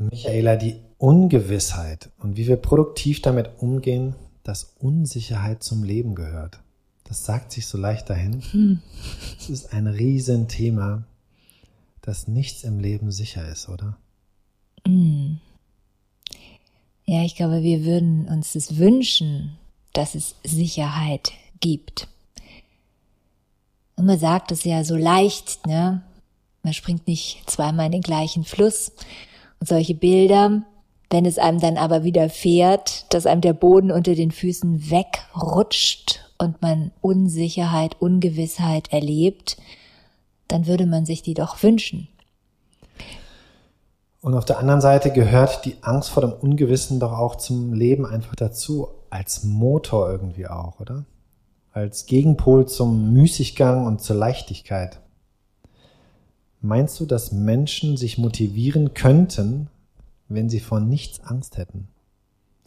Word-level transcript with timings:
Michaela, 0.00 0.56
die 0.56 0.76
Ungewissheit 0.98 2.10
und 2.18 2.36
wie 2.36 2.46
wir 2.46 2.56
produktiv 2.56 3.22
damit 3.22 3.50
umgehen, 3.58 4.14
dass 4.42 4.74
Unsicherheit 4.78 5.62
zum 5.62 5.84
Leben 5.84 6.14
gehört. 6.14 6.60
Das 7.04 7.24
sagt 7.24 7.52
sich 7.52 7.66
so 7.66 7.76
leicht 7.76 8.08
dahin. 8.08 8.40
Hm. 8.52 8.80
Es 9.38 9.50
ist 9.50 9.72
ein 9.72 9.86
Riesenthema, 9.86 11.04
dass 12.02 12.28
nichts 12.28 12.64
im 12.64 12.78
Leben 12.78 13.10
sicher 13.10 13.48
ist, 13.48 13.68
oder? 13.68 13.96
Hm. 14.86 15.40
Ja, 17.04 17.24
ich 17.24 17.34
glaube, 17.34 17.62
wir 17.62 17.84
würden 17.84 18.28
uns 18.28 18.52
das 18.52 18.76
wünschen, 18.76 19.58
dass 19.92 20.14
es 20.14 20.36
Sicherheit 20.44 21.32
gibt. 21.58 22.06
Und 23.96 24.06
man 24.06 24.18
sagt 24.18 24.52
es 24.52 24.64
ja 24.64 24.84
so 24.84 24.96
leicht, 24.96 25.66
ne? 25.66 26.02
Man 26.62 26.72
springt 26.74 27.08
nicht 27.08 27.42
zweimal 27.50 27.86
in 27.86 27.92
den 27.92 28.02
gleichen 28.02 28.44
Fluss. 28.44 28.92
Solche 29.62 29.94
Bilder, 29.94 30.62
wenn 31.10 31.26
es 31.26 31.38
einem 31.38 31.60
dann 31.60 31.76
aber 31.76 32.04
wieder 32.04 32.30
fährt, 32.30 33.12
dass 33.12 33.26
einem 33.26 33.40
der 33.40 33.52
Boden 33.52 33.90
unter 33.90 34.14
den 34.14 34.30
Füßen 34.30 34.90
wegrutscht 34.90 36.20
und 36.38 36.62
man 36.62 36.92
Unsicherheit, 37.00 37.96
Ungewissheit 38.00 38.92
erlebt, 38.92 39.56
dann 40.48 40.66
würde 40.66 40.86
man 40.86 41.04
sich 41.04 41.22
die 41.22 41.34
doch 41.34 41.62
wünschen. 41.62 42.08
Und 44.22 44.34
auf 44.34 44.44
der 44.44 44.58
anderen 44.58 44.80
Seite 44.80 45.10
gehört 45.10 45.64
die 45.64 45.76
Angst 45.80 46.10
vor 46.10 46.20
dem 46.22 46.32
Ungewissen 46.32 47.00
doch 47.00 47.12
auch 47.12 47.36
zum 47.36 47.72
Leben 47.72 48.04
einfach 48.04 48.36
dazu, 48.36 48.88
als 49.08 49.44
Motor 49.44 50.10
irgendwie 50.10 50.46
auch, 50.46 50.78
oder? 50.78 51.04
Als 51.72 52.06
Gegenpol 52.06 52.66
zum 52.66 53.12
Müßiggang 53.12 53.86
und 53.86 54.02
zur 54.02 54.16
Leichtigkeit. 54.16 55.00
Meinst 56.60 57.00
du, 57.00 57.06
dass 57.06 57.32
Menschen 57.32 57.96
sich 57.96 58.18
motivieren 58.18 58.94
könnten, 58.94 59.68
wenn 60.28 60.50
sie 60.50 60.60
vor 60.60 60.80
nichts 60.80 61.20
Angst 61.20 61.56
hätten? 61.56 61.88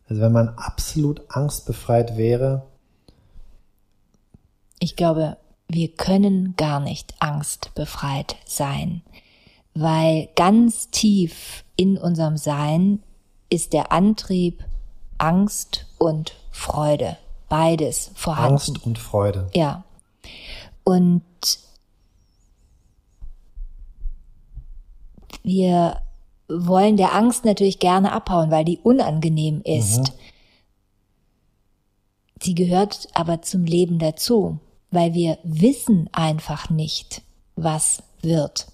Also 0.07 0.21
wenn 0.21 0.31
man 0.31 0.49
absolut 0.49 1.21
angstbefreit 1.29 2.17
wäre? 2.17 2.63
Ich 4.79 4.95
glaube, 4.95 5.37
wir 5.67 5.89
können 5.89 6.55
gar 6.55 6.79
nicht 6.79 7.13
angstbefreit 7.19 8.35
sein 8.45 9.01
weil 9.73 10.29
ganz 10.35 10.89
tief 10.89 11.63
in 11.75 11.97
unserem 11.97 12.37
Sein 12.37 13.01
ist 13.49 13.73
der 13.73 13.91
Antrieb 13.91 14.63
Angst 15.17 15.87
und 15.97 16.33
Freude. 16.51 17.17
Beides 17.49 18.11
vorhanden. 18.15 18.53
Angst 18.53 18.85
und 18.85 18.97
Freude. 18.97 19.49
Ja. 19.53 19.83
Und 20.83 21.23
wir 25.43 26.01
wollen 26.47 26.97
der 26.97 27.13
Angst 27.13 27.45
natürlich 27.45 27.79
gerne 27.79 28.11
abhauen, 28.11 28.51
weil 28.51 28.65
die 28.65 28.79
unangenehm 28.79 29.61
ist. 29.63 29.99
Mhm. 29.99 30.17
Sie 32.41 32.55
gehört 32.55 33.07
aber 33.13 33.41
zum 33.41 33.63
Leben 33.63 33.99
dazu, 33.99 34.59
weil 34.91 35.13
wir 35.13 35.37
wissen 35.43 36.09
einfach 36.11 36.69
nicht, 36.69 37.21
was 37.55 38.03
wird. 38.21 38.67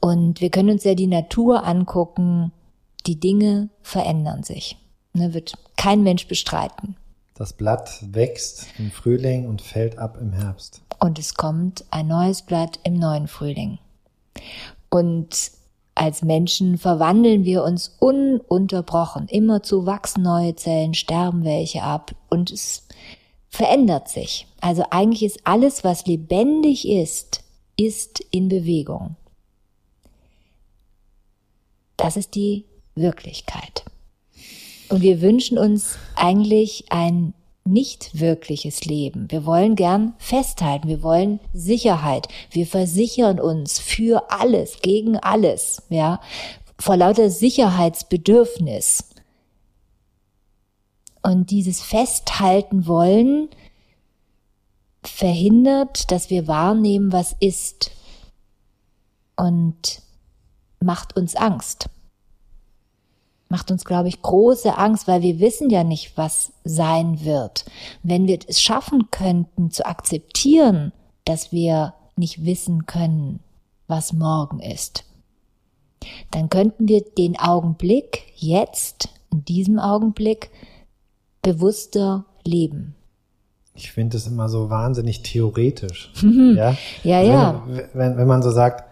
Und 0.00 0.40
wir 0.40 0.50
können 0.50 0.70
uns 0.70 0.84
ja 0.84 0.94
die 0.94 1.06
Natur 1.06 1.64
angucken. 1.64 2.52
Die 3.06 3.18
Dinge 3.18 3.70
verändern 3.82 4.42
sich. 4.42 4.76
Ne, 5.14 5.32
wird 5.32 5.54
kein 5.76 6.02
Mensch 6.02 6.28
bestreiten. 6.28 6.96
Das 7.34 7.52
Blatt 7.52 8.04
wächst 8.12 8.66
im 8.78 8.90
Frühling 8.90 9.46
und 9.46 9.62
fällt 9.62 9.96
ab 9.98 10.18
im 10.20 10.32
Herbst. 10.32 10.82
Und 11.00 11.18
es 11.18 11.34
kommt 11.34 11.84
ein 11.90 12.08
neues 12.08 12.42
Blatt 12.42 12.78
im 12.82 12.98
neuen 12.98 13.28
Frühling. 13.28 13.78
Und 14.90 15.52
als 15.94 16.22
Menschen 16.22 16.78
verwandeln 16.78 17.44
wir 17.44 17.64
uns 17.64 17.96
ununterbrochen. 17.98 19.26
Immerzu 19.28 19.84
wachsen 19.84 20.22
neue 20.22 20.54
Zellen, 20.54 20.94
sterben 20.94 21.44
welche 21.44 21.82
ab 21.82 22.14
und 22.30 22.50
es 22.50 22.86
verändert 23.48 24.08
sich. 24.08 24.46
Also 24.60 24.84
eigentlich 24.90 25.24
ist 25.24 25.40
alles, 25.44 25.84
was 25.84 26.06
lebendig 26.06 26.86
ist, 26.86 27.42
ist 27.76 28.20
in 28.30 28.48
Bewegung. 28.48 29.16
Das 31.96 32.16
ist 32.16 32.34
die 32.36 32.64
Wirklichkeit. 32.94 33.84
Und 34.88 35.02
wir 35.02 35.20
wünschen 35.20 35.58
uns 35.58 35.98
eigentlich 36.14 36.86
ein 36.90 37.34
nicht 37.70 38.18
wirkliches 38.18 38.84
Leben. 38.84 39.30
Wir 39.30 39.46
wollen 39.46 39.76
gern 39.76 40.14
festhalten, 40.18 40.88
wir 40.88 41.02
wollen 41.02 41.40
Sicherheit. 41.52 42.28
Wir 42.50 42.66
versichern 42.66 43.40
uns 43.40 43.78
für 43.78 44.30
alles, 44.30 44.80
gegen 44.80 45.16
alles, 45.18 45.82
ja, 45.88 46.20
vor 46.78 46.96
lauter 46.96 47.30
Sicherheitsbedürfnis. 47.30 49.04
Und 51.22 51.50
dieses 51.50 51.80
Festhalten 51.80 52.86
wollen 52.86 53.48
verhindert, 55.02 56.10
dass 56.10 56.30
wir 56.30 56.46
wahrnehmen, 56.46 57.12
was 57.12 57.34
ist. 57.40 57.90
Und 59.36 60.02
macht 60.80 61.16
uns 61.16 61.36
Angst. 61.36 61.88
Macht 63.48 63.70
uns, 63.70 63.84
glaube 63.84 64.08
ich, 64.08 64.20
große 64.20 64.76
Angst, 64.76 65.08
weil 65.08 65.22
wir 65.22 65.40
wissen 65.40 65.70
ja 65.70 65.84
nicht, 65.84 66.16
was 66.16 66.52
sein 66.64 67.24
wird. 67.24 67.64
Wenn 68.02 68.26
wir 68.26 68.38
es 68.46 68.60
schaffen 68.60 69.10
könnten, 69.10 69.70
zu 69.70 69.86
akzeptieren, 69.86 70.92
dass 71.24 71.50
wir 71.50 71.94
nicht 72.16 72.44
wissen 72.44 72.86
können, 72.86 73.40
was 73.86 74.12
morgen 74.12 74.60
ist, 74.60 75.04
dann 76.30 76.50
könnten 76.50 76.88
wir 76.88 77.02
den 77.02 77.38
Augenblick 77.38 78.24
jetzt, 78.36 79.08
in 79.32 79.44
diesem 79.44 79.78
Augenblick, 79.78 80.50
bewusster 81.42 82.26
leben. 82.44 82.94
Ich 83.74 83.92
finde 83.92 84.16
es 84.16 84.26
immer 84.26 84.48
so 84.48 84.70
wahnsinnig 84.70 85.22
theoretisch. 85.22 86.12
ja, 86.22 86.76
ja. 87.02 87.22
ja. 87.22 87.62
Wenn, 87.66 87.88
wenn, 87.94 88.16
wenn 88.18 88.26
man 88.26 88.42
so 88.42 88.50
sagt, 88.50 88.84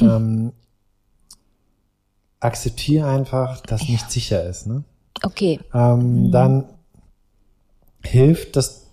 ähm, 0.00 0.52
akzeptiere 2.44 3.08
einfach, 3.08 3.60
dass 3.62 3.88
nicht 3.88 4.10
sicher 4.10 4.44
ist. 4.44 4.66
Ne? 4.66 4.84
Okay. 5.22 5.60
Ähm, 5.72 6.26
mhm. 6.26 6.30
Dann 6.30 6.64
hilft 8.04 8.56
das, 8.56 8.88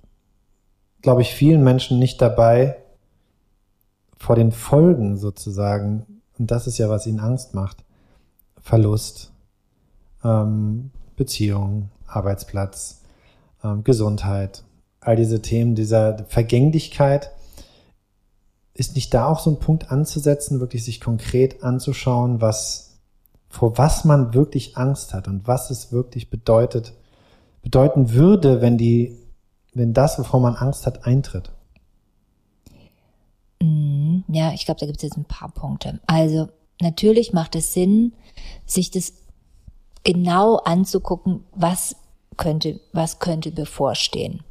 glaube 1.02 1.22
ich, 1.22 1.34
vielen 1.34 1.64
Menschen 1.64 2.00
nicht 2.00 2.22
dabei, 2.22 2.78
vor 4.18 4.36
den 4.36 4.52
Folgen 4.52 5.18
sozusagen, 5.18 6.22
und 6.38 6.52
das 6.52 6.68
ist 6.68 6.78
ja, 6.78 6.90
was 6.90 7.08
ihnen 7.08 7.20
Angst 7.20 7.54
macht, 7.54 7.84
Verlust, 8.62 9.32
ähm, 10.24 10.92
Beziehung, 11.16 11.90
Arbeitsplatz, 12.06 13.02
ähm, 13.64 13.84
Gesundheit, 13.84 14.64
all 15.02 15.16
diese 15.16 15.42
Themen 15.42 15.76
dieser 15.76 16.24
Vergänglichkeit, 16.26 17.32
ist 18.76 18.96
nicht 18.96 19.14
da 19.14 19.26
auch 19.26 19.40
so 19.40 19.50
ein 19.50 19.60
Punkt 19.60 19.92
anzusetzen, 19.92 20.60
wirklich 20.60 20.86
sich 20.86 21.02
konkret 21.02 21.64
anzuschauen, 21.64 22.40
was 22.40 22.91
vor 23.52 23.78
was 23.78 24.06
man 24.06 24.34
wirklich 24.34 24.78
Angst 24.78 25.14
hat 25.14 25.28
und 25.28 25.46
was 25.46 25.70
es 25.70 25.92
wirklich 25.92 26.30
bedeutet, 26.30 26.94
bedeuten 27.62 28.14
würde, 28.14 28.62
wenn 28.62 28.78
die, 28.78 29.20
wenn 29.74 29.94
das, 29.94 30.18
wovor 30.18 30.40
man 30.40 30.56
Angst 30.56 30.88
hat, 30.88 31.06
eintritt? 31.06 31.52
Mhm. 33.62 34.24
Ja, 34.30 34.54
ich 34.54 34.66
glaube, 34.66 34.80
da 34.80 34.86
gibt 34.86 34.98
es 34.98 35.04
jetzt 35.04 35.18
ein 35.18 35.26
paar 35.26 35.50
Punkte. 35.50 36.00
Also 36.08 36.48
natürlich 36.80 37.34
macht 37.34 37.56
es 37.56 37.74
Sinn, 37.74 38.14
sich 38.66 38.90
das 38.90 39.14
genau 40.06 40.56
anzugucken, 40.56 41.44
was 41.54 41.98
könnte, 42.38 42.80
was 42.94 43.20
könnte 43.20 43.52
bevorstehen 43.52 44.44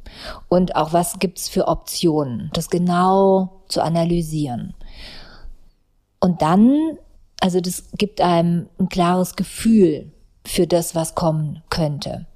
und 0.47 0.75
auch 0.75 0.93
was 0.93 1.17
gibt's 1.17 1.49
für 1.49 1.67
Optionen, 1.67 2.51
das 2.53 2.69
genau 2.69 3.63
zu 3.67 3.81
analysieren. 3.81 4.75
Und 6.19 6.43
dann 6.43 6.99
also 7.41 7.59
das 7.59 7.89
gibt 7.97 8.21
einem 8.21 8.69
ein 8.79 8.87
klares 8.87 9.35
Gefühl 9.35 10.11
für 10.45 10.67
das, 10.67 10.95
was 10.95 11.15
kommen 11.15 11.61
könnte. 11.69 12.27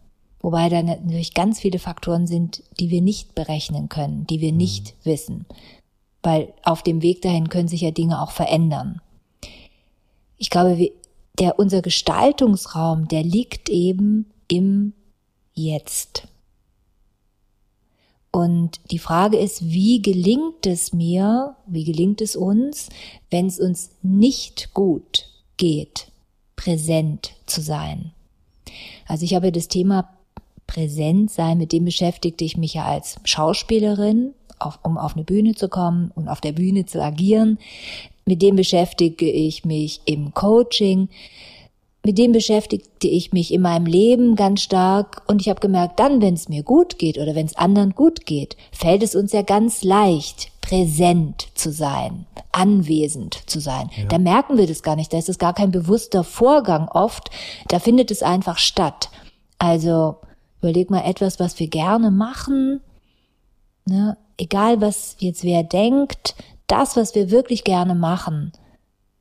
Wobei 0.42 0.68
da 0.68 0.84
natürlich 0.84 1.34
ganz 1.34 1.60
viele 1.60 1.80
Faktoren 1.80 2.28
sind, 2.28 2.64
die 2.80 2.90
wir 2.90 3.02
nicht 3.02 3.34
berechnen 3.34 3.88
können, 3.88 4.28
die 4.28 4.42
wir 4.42 4.52
mhm. 4.52 4.58
nicht 4.58 4.96
wissen. 5.04 5.46
Weil 6.22 6.54
auf 6.64 6.84
dem 6.84 7.02
Weg 7.02 7.22
dahin 7.22 7.50
können 7.50 7.68
sich 7.68 7.82
ja 7.82 7.92
Dinge 7.92 8.22
auch 8.22 8.32
verändern. 8.32 9.00
Ich 10.38 10.50
glaube, 10.50 10.92
der, 11.40 11.60
unser 11.60 11.82
Gestaltungsraum, 11.82 13.08
der 13.08 13.24
liegt 13.24 13.70
eben 13.70 14.32
im 14.48 14.94
Jetzt. 15.54 16.28
Und 18.36 18.82
die 18.92 19.00
Frage 19.00 19.38
ist, 19.38 19.64
wie 19.64 20.02
gelingt 20.02 20.66
es 20.66 20.92
mir, 20.92 21.56
wie 21.68 21.86
gelingt 21.86 22.20
es 22.20 22.36
uns, 22.36 22.90
wenn 23.32 23.46
es 23.46 23.62
uns 23.62 23.92
nicht 24.02 24.74
gut 24.74 25.28
geht, 25.56 26.08
präsent 26.58 27.32
zu 27.46 27.62
sein? 27.62 28.12
Also 29.08 29.24
ich 29.24 29.36
habe 29.36 29.54
das 29.54 29.70
Thema 29.70 30.10
präsent 30.68 31.32
sein, 31.32 31.58
mit 31.58 31.72
dem 31.72 31.86
beschäftigte 31.86 32.44
ich 32.44 32.58
mich 32.58 32.74
ja 32.74 32.84
als 32.84 33.22
Schauspielerin, 33.24 34.34
auf, 34.60 34.80
um 34.84 34.98
auf 34.98 35.16
eine 35.16 35.24
Bühne 35.24 35.56
zu 35.56 35.70
kommen 35.70 36.12
und 36.14 36.28
auf 36.28 36.42
der 36.42 36.52
Bühne 36.52 36.86
zu 36.86 37.02
agieren. 37.02 37.58
mit 38.26 38.42
dem 38.42 38.58
beschäftige 38.58 39.32
ich 39.32 39.64
mich 39.64 40.02
im 40.04 40.34
Coaching, 40.34 41.08
mit 42.06 42.20
dem 42.20 42.32
beschäftigte 42.34 43.08
ich 43.08 43.34
mich 43.34 43.52
in 43.52 43.62
meinem 43.62 43.88
Leben 43.88 44.36
ganz 44.36 44.62
stark 44.62 45.24
und 45.28 45.42
ich 45.42 45.50
habe 45.50 45.60
gemerkt, 45.60 46.00
dann, 46.00 46.22
wenn 46.22 46.36
es 46.36 46.50
mir 46.50 46.62
gut 46.62 47.00
geht 47.00 47.18
oder 47.18 47.34
wenn 47.34 47.48
es 47.48 47.58
anderen 47.58 47.96
gut 47.96 48.28
geht, 48.28 48.56
fällt 48.72 49.02
es 49.02 49.16
uns 49.16 49.32
ja 49.32 49.42
ganz 49.42 49.84
leicht, 49.84 50.52
präsent 50.62 51.48
zu 51.56 51.72
sein, 51.72 52.28
anwesend 52.52 53.50
zu 53.50 53.60
sein. 53.60 53.90
Ja. 53.98 54.06
Da 54.06 54.20
merken 54.20 54.58
wir 54.58 54.68
das 54.68 54.84
gar 54.84 54.96
nicht, 54.96 55.14
da 55.14 55.18
ist 55.18 55.30
es 55.30 55.40
gar 55.40 55.56
kein 55.56 55.72
bewusster 55.72 56.24
Vorgang 56.24 56.88
oft, 56.90 57.32
da 57.70 57.80
findet 57.80 58.12
es 58.12 58.22
einfach 58.22 58.60
statt. 58.60 59.10
Also 59.58 60.18
überleg 60.62 60.92
mal 60.92 61.06
etwas, 61.06 61.40
was 61.40 61.60
wir 61.60 61.68
gerne 61.68 62.12
machen, 62.12 62.82
ne? 63.86 64.16
egal 64.38 64.80
was 64.80 65.16
jetzt 65.20 65.44
wer 65.44 65.64
denkt, 65.64 66.36
das, 66.68 66.96
was 66.96 67.16
wir 67.16 67.32
wirklich 67.32 67.64
gerne 67.64 67.96
machen, 67.96 68.52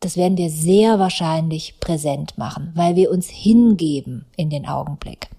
das 0.04 0.18
werden 0.18 0.36
wir 0.36 0.50
sehr 0.50 0.98
wahrscheinlich 0.98 1.80
präsent 1.80 2.36
machen, 2.36 2.72
weil 2.74 2.94
wir 2.94 3.10
uns 3.10 3.28
hingeben 3.28 4.26
in 4.36 4.50
den 4.50 4.66
Augenblick. 4.66 5.30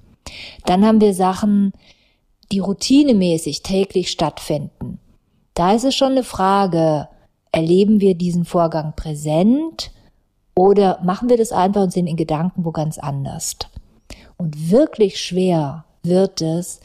Dann 0.65 0.83
haben 0.83 1.01
wir 1.01 1.13
Sachen, 1.13 1.71
die 2.51 2.59
routinemäßig 2.59 3.61
täglich 3.61 4.09
stattfinden. 4.09 4.99
Da 5.53 5.73
ist 5.73 5.85
es 5.85 5.95
schon 5.95 6.13
eine 6.13 6.23
Frage, 6.23 7.07
erleben 7.51 8.01
wir 8.01 8.15
diesen 8.15 8.43
Vorgang 8.43 8.93
präsent 8.95 9.91
oder 10.55 10.99
machen 11.03 11.29
wir 11.29 11.37
das 11.37 11.51
einfach 11.51 11.83
und 11.83 11.93
sind 11.93 12.07
in 12.07 12.17
Gedanken 12.17 12.65
wo 12.65 12.71
ganz 12.71 12.97
anders? 12.97 13.55
Und 14.35 14.71
wirklich 14.71 15.21
schwer 15.21 15.85
wird 16.01 16.41
es, 16.41 16.79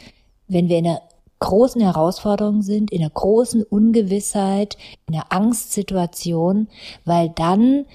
wenn 0.48 0.68
wir 0.68 0.78
in 0.78 0.86
einer 0.86 1.02
großen 1.40 1.80
Herausforderungen 1.80 2.62
sind, 2.62 2.90
in 2.90 3.00
einer 3.00 3.10
großen 3.10 3.62
Ungewissheit, 3.62 4.76
in 5.08 5.14
einer 5.14 5.32
Angstsituation, 5.32 6.68
weil 7.04 7.30
dann 7.30 7.86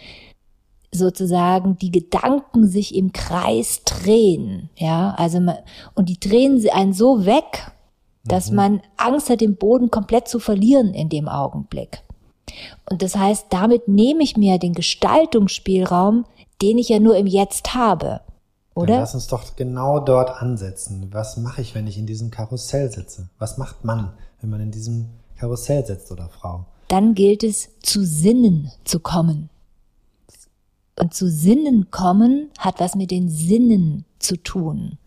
sozusagen 0.91 1.77
die 1.77 1.91
Gedanken 1.91 2.67
sich 2.67 2.95
im 2.95 3.13
Kreis 3.13 3.83
drehen, 3.83 4.69
ja, 4.75 5.13
also 5.17 5.39
man, 5.39 5.57
und 5.93 6.09
die 6.09 6.19
drehen 6.19 6.59
sie 6.59 6.71
einen 6.71 6.93
so 6.93 7.25
weg, 7.25 7.71
dass 8.23 8.49
mhm. 8.49 8.55
man 8.55 8.81
Angst 8.97 9.29
hat, 9.29 9.41
den 9.41 9.57
Boden 9.57 9.91
komplett 9.91 10.27
zu 10.27 10.39
verlieren 10.39 10.93
in 10.93 11.09
dem 11.09 11.27
Augenblick. 11.27 12.01
Und 12.89 13.01
das 13.01 13.15
heißt, 13.15 13.47
damit 13.49 13.87
nehme 13.87 14.23
ich 14.23 14.37
mir 14.37 14.57
den 14.57 14.73
Gestaltungsspielraum, 14.73 16.25
den 16.61 16.77
ich 16.77 16.89
ja 16.89 16.99
nur 16.99 17.17
im 17.17 17.27
Jetzt 17.27 17.73
habe. 17.73 18.21
Oder? 18.75 18.87
Dann 18.87 18.99
lass 18.99 19.15
uns 19.15 19.27
doch 19.27 19.55
genau 19.55 19.99
dort 19.99 20.41
ansetzen. 20.41 21.07
Was 21.11 21.37
mache 21.37 21.61
ich, 21.61 21.73
wenn 21.73 21.87
ich 21.87 21.97
in 21.97 22.05
diesem 22.05 22.29
Karussell 22.29 22.91
sitze? 22.91 23.29
Was 23.39 23.57
macht 23.57 23.85
man, 23.85 24.11
wenn 24.41 24.49
man 24.49 24.59
in 24.59 24.71
diesem 24.71 25.07
Karussell 25.37 25.85
sitzt 25.85 26.11
oder 26.11 26.29
Frau? 26.29 26.65
Dann 26.89 27.15
gilt 27.15 27.43
es, 27.43 27.69
zu 27.81 28.05
Sinnen 28.05 28.71
zu 28.83 28.99
kommen. 28.99 29.49
Und 30.99 31.13
zu 31.13 31.29
Sinnen 31.29 31.89
kommen 31.89 32.51
hat 32.59 32.79
was 32.79 32.95
mit 32.95 33.11
den 33.11 33.29
Sinnen 33.29 34.05
zu 34.19 34.37
tun. 34.37 34.97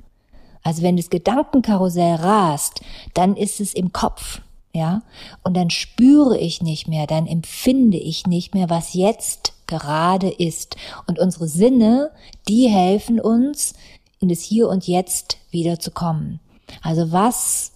Also 0.62 0.82
wenn 0.82 0.96
das 0.96 1.10
Gedankenkarussell 1.10 2.16
rast, 2.16 2.80
dann 3.14 3.36
ist 3.36 3.60
es 3.60 3.74
im 3.74 3.92
Kopf, 3.92 4.40
ja, 4.72 5.02
und 5.42 5.56
dann 5.56 5.70
spüre 5.70 6.36
ich 6.38 6.62
nicht 6.62 6.88
mehr, 6.88 7.06
dann 7.06 7.26
empfinde 7.26 7.98
ich 7.98 8.26
nicht 8.26 8.54
mehr, 8.54 8.68
was 8.68 8.94
jetzt 8.94 9.54
gerade 9.68 10.28
ist. 10.30 10.76
Und 11.06 11.20
unsere 11.20 11.46
Sinne, 11.46 12.10
die 12.48 12.68
helfen 12.68 13.20
uns, 13.20 13.74
in 14.18 14.28
das 14.28 14.40
Hier 14.40 14.68
und 14.68 14.88
Jetzt 14.88 15.38
wieder 15.52 15.78
zu 15.78 15.92
kommen. 15.92 16.40
Also 16.82 17.12
was 17.12 17.72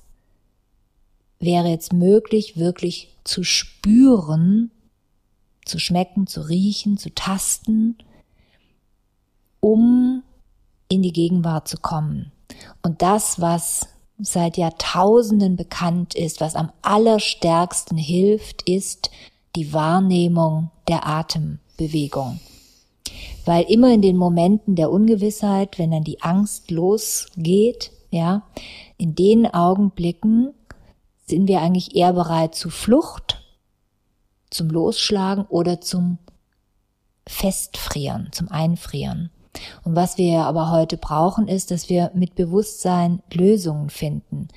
wäre 1.38 1.68
jetzt 1.68 1.92
möglich, 1.92 2.56
wirklich 2.56 3.16
zu 3.24 3.44
spüren, 3.44 4.70
zu 5.64 5.78
schmecken, 5.78 6.26
zu 6.26 6.40
riechen, 6.40 6.98
zu 6.98 7.14
tasten, 7.14 7.96
um 9.60 10.22
in 10.88 11.02
die 11.02 11.12
Gegenwart 11.12 11.68
zu 11.68 11.78
kommen. 11.78 12.32
Und 12.82 13.02
das, 13.02 13.40
was 13.40 13.86
seit 14.18 14.56
Jahrtausenden 14.56 15.56
bekannt 15.56 16.14
ist, 16.14 16.40
was 16.40 16.54
am 16.54 16.70
allerstärksten 16.82 17.96
hilft, 17.96 18.68
ist 18.68 19.10
die 19.56 19.72
Wahrnehmung 19.72 20.70
der 20.88 21.06
Atem. 21.06 21.58
Bewegung. 21.82 22.40
Weil 23.44 23.64
immer 23.64 23.92
in 23.92 24.02
den 24.02 24.16
Momenten 24.16 24.76
der 24.76 24.90
Ungewissheit, 24.90 25.78
wenn 25.78 25.90
dann 25.90 26.04
die 26.04 26.22
Angst 26.22 26.70
losgeht, 26.70 27.90
ja, 28.10 28.42
in 28.98 29.14
den 29.14 29.52
Augenblicken 29.52 30.54
sind 31.26 31.48
wir 31.48 31.60
eigentlich 31.60 31.96
eher 31.96 32.12
bereit 32.12 32.54
zu 32.54 32.70
Flucht, 32.70 33.42
zum 34.50 34.68
Losschlagen 34.68 35.46
oder 35.46 35.80
zum 35.80 36.18
Festfrieren, 37.26 38.28
zum 38.32 38.48
Einfrieren. 38.48 39.30
Und 39.82 39.96
was 39.96 40.18
wir 40.18 40.44
aber 40.44 40.70
heute 40.70 40.96
brauchen, 40.96 41.48
ist, 41.48 41.70
dass 41.70 41.88
wir 41.88 42.10
mit 42.14 42.34
Bewusstsein 42.34 43.22
Lösungen 43.32 43.90
finden. 43.90 44.48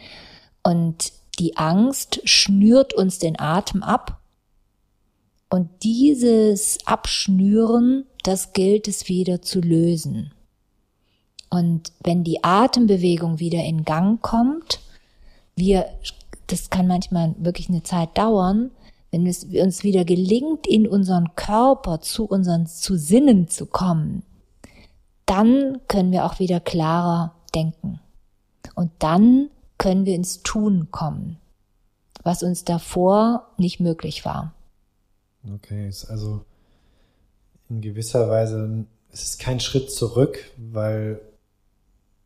Und 0.63 1.13
die 1.39 1.57
Angst 1.57 2.21
schnürt 2.23 2.93
uns 2.93 3.19
den 3.19 3.39
Atem 3.39 3.83
ab 3.83 4.19
und 5.55 5.69
dieses 5.83 6.79
Abschnüren, 6.85 8.05
das 8.23 8.51
gilt 8.51 8.89
es 8.89 9.07
wieder 9.07 9.41
zu 9.41 9.61
lösen. 9.61 10.33
Und 11.49 11.93
wenn 12.03 12.25
die 12.25 12.43
Atembewegung 12.43 13.39
wieder 13.39 13.63
in 13.63 13.85
Gang 13.85 14.21
kommt, 14.21 14.81
wir, 15.55 15.85
das 16.47 16.69
kann 16.69 16.87
manchmal 16.87 17.35
wirklich 17.37 17.69
eine 17.69 17.83
Zeit 17.83 18.17
dauern, 18.17 18.71
wenn 19.11 19.25
es 19.25 19.45
uns 19.45 19.85
wieder 19.85 20.03
gelingt, 20.03 20.67
in 20.67 20.89
unseren 20.89 21.35
Körper 21.35 22.01
zu 22.01 22.25
unseren 22.25 22.67
zu 22.67 22.97
Sinnen 22.97 23.47
zu 23.47 23.65
kommen, 23.65 24.23
dann 25.25 25.79
können 25.87 26.11
wir 26.11 26.25
auch 26.25 26.39
wieder 26.39 26.59
klarer 26.59 27.33
denken. 27.55 28.01
Und 28.75 28.91
dann 28.99 29.49
können 29.77 30.05
wir 30.05 30.15
ins 30.15 30.43
Tun 30.43 30.89
kommen, 30.91 31.37
was 32.23 32.43
uns 32.43 32.65
davor 32.65 33.53
nicht 33.57 33.79
möglich 33.79 34.25
war. 34.25 34.54
Okay, 35.53 35.87
ist 35.87 36.05
also 36.05 36.43
in 37.69 37.81
gewisser 37.81 38.29
Weise, 38.29 38.85
es 39.11 39.23
ist 39.23 39.39
kein 39.39 39.59
Schritt 39.59 39.91
zurück, 39.91 40.51
weil 40.57 41.21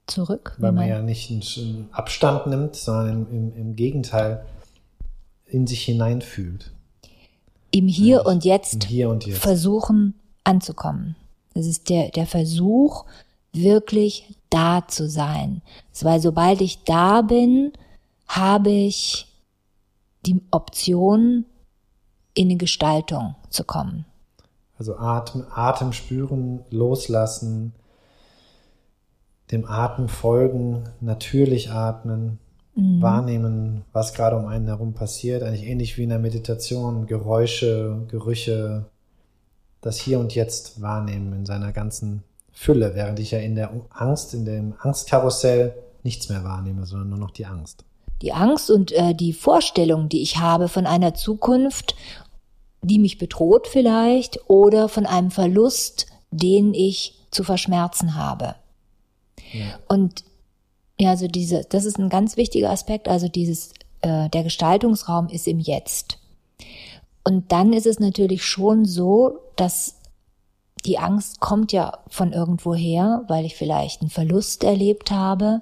zurück, 0.08 0.56
weil 0.58 0.72
man 0.72 0.88
ja 0.88 1.02
nicht 1.02 1.30
einen 1.30 1.90
Abstand 1.92 2.48
nimmt, 2.48 2.76
sondern 2.76 3.10
im, 3.10 3.32
im, 3.32 3.56
im 3.56 3.76
Gegenteil 3.76 4.46
in 5.46 5.68
sich 5.68 5.84
hineinfühlt. 5.84 6.72
Im 7.72 7.88
Hier, 7.88 8.26
und 8.26 8.46
jetzt, 8.46 8.86
Im 8.86 8.90
Hier 8.90 9.10
und 9.10 9.26
Jetzt 9.26 9.40
versuchen 9.40 10.16
anzukommen. 10.44 11.16
Das 11.54 11.68
ist 11.68 11.90
der, 11.90 12.10
der 12.10 12.26
Versuch, 12.26 13.06
wirklich 13.54 14.36
da 14.50 14.88
zu 14.88 15.08
sein. 15.10 15.62
Weil 16.02 16.20
sobald 16.20 16.62
ich 16.62 16.84
da 16.84 17.22
bin, 17.22 17.74
habe 18.28 18.72
ich 18.72 19.28
die 20.26 20.42
Option, 20.52 21.46
in 22.40 22.48
die 22.48 22.58
Gestaltung 22.58 23.36
zu 23.50 23.66
kommen. 23.66 24.06
Also 24.78 24.96
Atem, 24.96 25.44
Atem 25.54 25.92
spüren, 25.92 26.62
loslassen, 26.70 27.74
dem 29.52 29.66
Atem 29.66 30.08
folgen, 30.08 30.86
natürlich 31.02 31.70
atmen, 31.70 32.40
mhm. 32.76 33.02
wahrnehmen, 33.02 33.84
was 33.92 34.14
gerade 34.14 34.38
um 34.38 34.46
einen 34.46 34.68
herum 34.68 34.94
passiert. 34.94 35.44
Eigentlich 35.44 35.68
ähnlich 35.68 35.98
wie 35.98 36.04
in 36.04 36.10
der 36.10 36.20
Meditation, 36.20 37.08
Geräusche, 37.08 38.06
Gerüche, 38.08 38.86
das 39.82 39.98
Hier 39.98 40.18
und 40.18 40.34
Jetzt 40.34 40.82
wahrnehmen 40.82 41.34
in 41.34 41.46
seiner 41.46 41.74
ganzen 41.74 42.24
Fülle, 42.54 42.96
während 42.96 43.20
ich 43.20 43.32
ja 43.32 43.40
in 43.40 43.56
der 43.56 43.72
Angst, 43.90 44.34
in 44.34 44.46
dem 44.46 44.76
Angstkarussell 44.80 45.76
nichts 46.04 46.30
mehr 46.30 46.46
wahrnehme, 46.46 46.86
sondern 46.86 47.10
nur 47.10 47.20
noch 47.20 47.32
die 47.32 47.46
Angst. 47.46 47.84
Die 48.22 48.34
Angst 48.34 48.70
und 48.70 48.92
äh, 48.92 49.14
die 49.14 49.34
Vorstellung, 49.34 50.10
die 50.10 50.22
ich 50.22 50.38
habe 50.38 50.68
von 50.68 50.86
einer 50.86 51.14
Zukunft 51.14 51.96
die 52.82 53.00
mich 53.00 53.18
bedroht 53.18 53.68
vielleicht 53.68 54.50
oder 54.50 54.90
von 54.90 55.06
einem 55.06 55.32
Verlust, 55.32 56.08
den 56.32 56.74
ich 56.74 57.16
zu 57.32 57.44
verschmerzen 57.44 58.16
habe. 58.16 58.56
Ja. 59.52 59.80
Und 59.88 60.24
ja, 61.00 61.12
also 61.12 61.28
diese, 61.28 61.66
das 61.70 61.86
ist 61.86 61.98
ein 61.98 62.10
ganz 62.10 62.38
wichtiger 62.38 62.70
Aspekt, 62.70 63.08
also 63.08 63.28
dieses, 63.28 63.72
äh, 64.02 64.30
der 64.30 64.44
Gestaltungsraum 64.44 65.30
ist 65.30 65.48
im 65.48 65.60
Jetzt. 65.60 66.18
Und 67.24 67.52
dann 67.52 67.74
ist 67.74 67.86
es 67.86 68.00
natürlich 68.00 68.44
schon 68.44 68.86
so, 68.86 69.40
dass 69.56 69.96
die 70.86 70.98
Angst 70.98 71.40
kommt 71.40 71.72
ja 71.72 72.00
von 72.08 72.32
irgendwo 72.34 72.74
her, 72.74 73.24
weil 73.28 73.46
ich 73.46 73.56
vielleicht 73.56 74.02
einen 74.02 74.10
Verlust 74.10 74.64
erlebt 74.64 75.12
habe. 75.12 75.62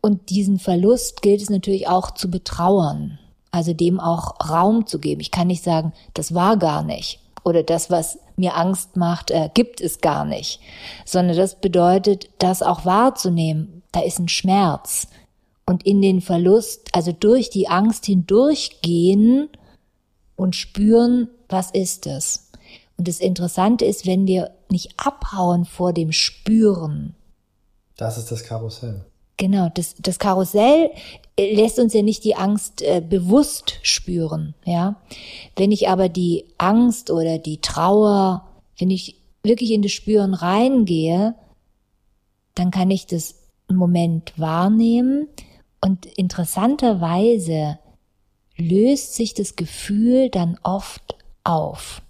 Und 0.00 0.30
diesen 0.30 0.58
Verlust 0.58 1.22
gilt 1.22 1.42
es 1.42 1.50
natürlich 1.50 1.88
auch 1.88 2.12
zu 2.12 2.30
betrauern. 2.30 3.18
Also 3.50 3.72
dem 3.72 4.00
auch 4.00 4.34
Raum 4.48 4.86
zu 4.86 4.98
geben. 4.98 5.20
Ich 5.20 5.30
kann 5.30 5.46
nicht 5.46 5.64
sagen, 5.64 5.92
das 6.14 6.34
war 6.34 6.56
gar 6.56 6.82
nicht 6.82 7.20
oder 7.46 7.62
das, 7.62 7.90
was 7.90 8.18
mir 8.34 8.56
Angst 8.56 8.96
macht, 8.96 9.30
äh, 9.30 9.48
gibt 9.54 9.80
es 9.80 10.00
gar 10.00 10.24
nicht, 10.24 10.58
sondern 11.04 11.36
das 11.36 11.54
bedeutet, 11.60 12.28
das 12.38 12.60
auch 12.60 12.84
wahrzunehmen. 12.84 13.82
Da 13.92 14.00
ist 14.00 14.18
ein 14.18 14.28
Schmerz 14.28 15.06
und 15.64 15.86
in 15.86 16.02
den 16.02 16.20
Verlust, 16.20 16.88
also 16.92 17.12
durch 17.12 17.48
die 17.48 17.68
Angst 17.68 18.06
hindurchgehen 18.06 19.48
und 20.34 20.56
spüren, 20.56 21.28
was 21.48 21.70
ist 21.70 22.08
es? 22.08 22.50
Und 22.98 23.06
das 23.06 23.20
Interessante 23.20 23.84
ist, 23.84 24.06
wenn 24.06 24.26
wir 24.26 24.50
nicht 24.68 24.98
abhauen 24.98 25.66
vor 25.66 25.92
dem 25.92 26.10
Spüren. 26.10 27.14
Das 27.96 28.18
ist 28.18 28.32
das 28.32 28.42
Karussell. 28.42 29.04
Genau, 29.36 29.70
das, 29.72 29.94
das 30.00 30.18
Karussell 30.18 30.90
lässt 31.38 31.78
uns 31.78 31.92
ja 31.92 32.02
nicht 32.02 32.24
die 32.24 32.36
Angst 32.36 32.82
äh, 32.82 33.02
bewusst 33.06 33.78
spüren, 33.82 34.54
ja. 34.64 34.96
Wenn 35.54 35.70
ich 35.72 35.88
aber 35.88 36.08
die 36.08 36.46
Angst 36.58 37.10
oder 37.10 37.38
die 37.38 37.60
Trauer, 37.60 38.46
wenn 38.78 38.90
ich 38.90 39.16
wirklich 39.42 39.70
in 39.70 39.82
das 39.82 39.92
Spüren 39.92 40.34
reingehe, 40.34 41.34
dann 42.54 42.70
kann 42.70 42.90
ich 42.90 43.06
das 43.06 43.34
einen 43.68 43.78
Moment 43.78 44.32
wahrnehmen 44.38 45.28
und 45.80 46.06
interessanterweise 46.06 47.78
löst 48.56 49.14
sich 49.14 49.34
das 49.34 49.56
Gefühl 49.56 50.30
dann 50.30 50.58
oft 50.62 51.16
auf, 51.44 52.02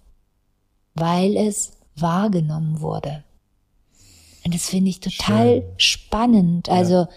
weil 0.95 1.37
es 1.37 1.73
wahrgenommen 1.97 2.80
wurde. 2.80 3.25
Und 4.45 4.54
das 4.54 4.68
finde 4.68 4.90
ich 4.90 5.00
total 5.00 5.62
Schön. 5.62 5.64
spannend. 5.76 6.68
Also 6.68 6.95
ja. 6.95 7.09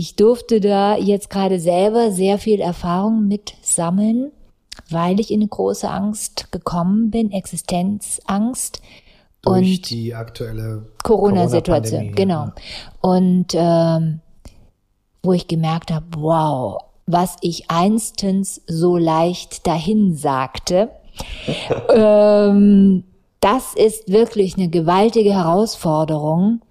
Ich 0.00 0.16
durfte 0.16 0.60
da 0.60 0.96
jetzt 0.96 1.28
gerade 1.28 1.60
selber 1.60 2.10
sehr 2.10 2.38
viel 2.38 2.60
Erfahrung 2.60 3.28
mit 3.28 3.52
sammeln, 3.60 4.32
weil 4.88 5.20
ich 5.20 5.30
in 5.30 5.40
eine 5.40 5.48
große 5.48 5.90
Angst 5.90 6.50
gekommen 6.52 7.10
bin, 7.10 7.30
Existenzangst. 7.30 8.80
Durch 9.42 9.78
und 9.78 9.90
die 9.90 10.14
aktuelle 10.14 10.86
Corona-Situation, 11.02 12.14
Corona 12.14 12.14
genau. 12.14 12.48
Und 13.02 13.48
ähm, 13.52 14.20
wo 15.22 15.34
ich 15.34 15.48
gemerkt 15.48 15.90
habe, 15.92 16.06
wow, 16.16 16.80
was 17.04 17.36
ich 17.42 17.70
einstens 17.70 18.62
so 18.66 18.96
leicht 18.96 19.66
dahin 19.66 20.16
sagte, 20.16 20.88
ähm, 21.94 23.04
das 23.40 23.74
ist 23.74 24.08
wirklich 24.10 24.56
eine 24.56 24.70
gewaltige 24.70 25.34
Herausforderung. 25.34 26.62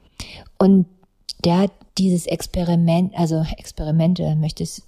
Und 0.57 0.87
der 1.45 1.59
hat 1.59 1.71
dieses 1.99 2.25
Experiment, 2.25 3.13
also 3.15 3.45
Experimente 3.57 4.35
möchte 4.35 4.63
ich, 4.63 4.81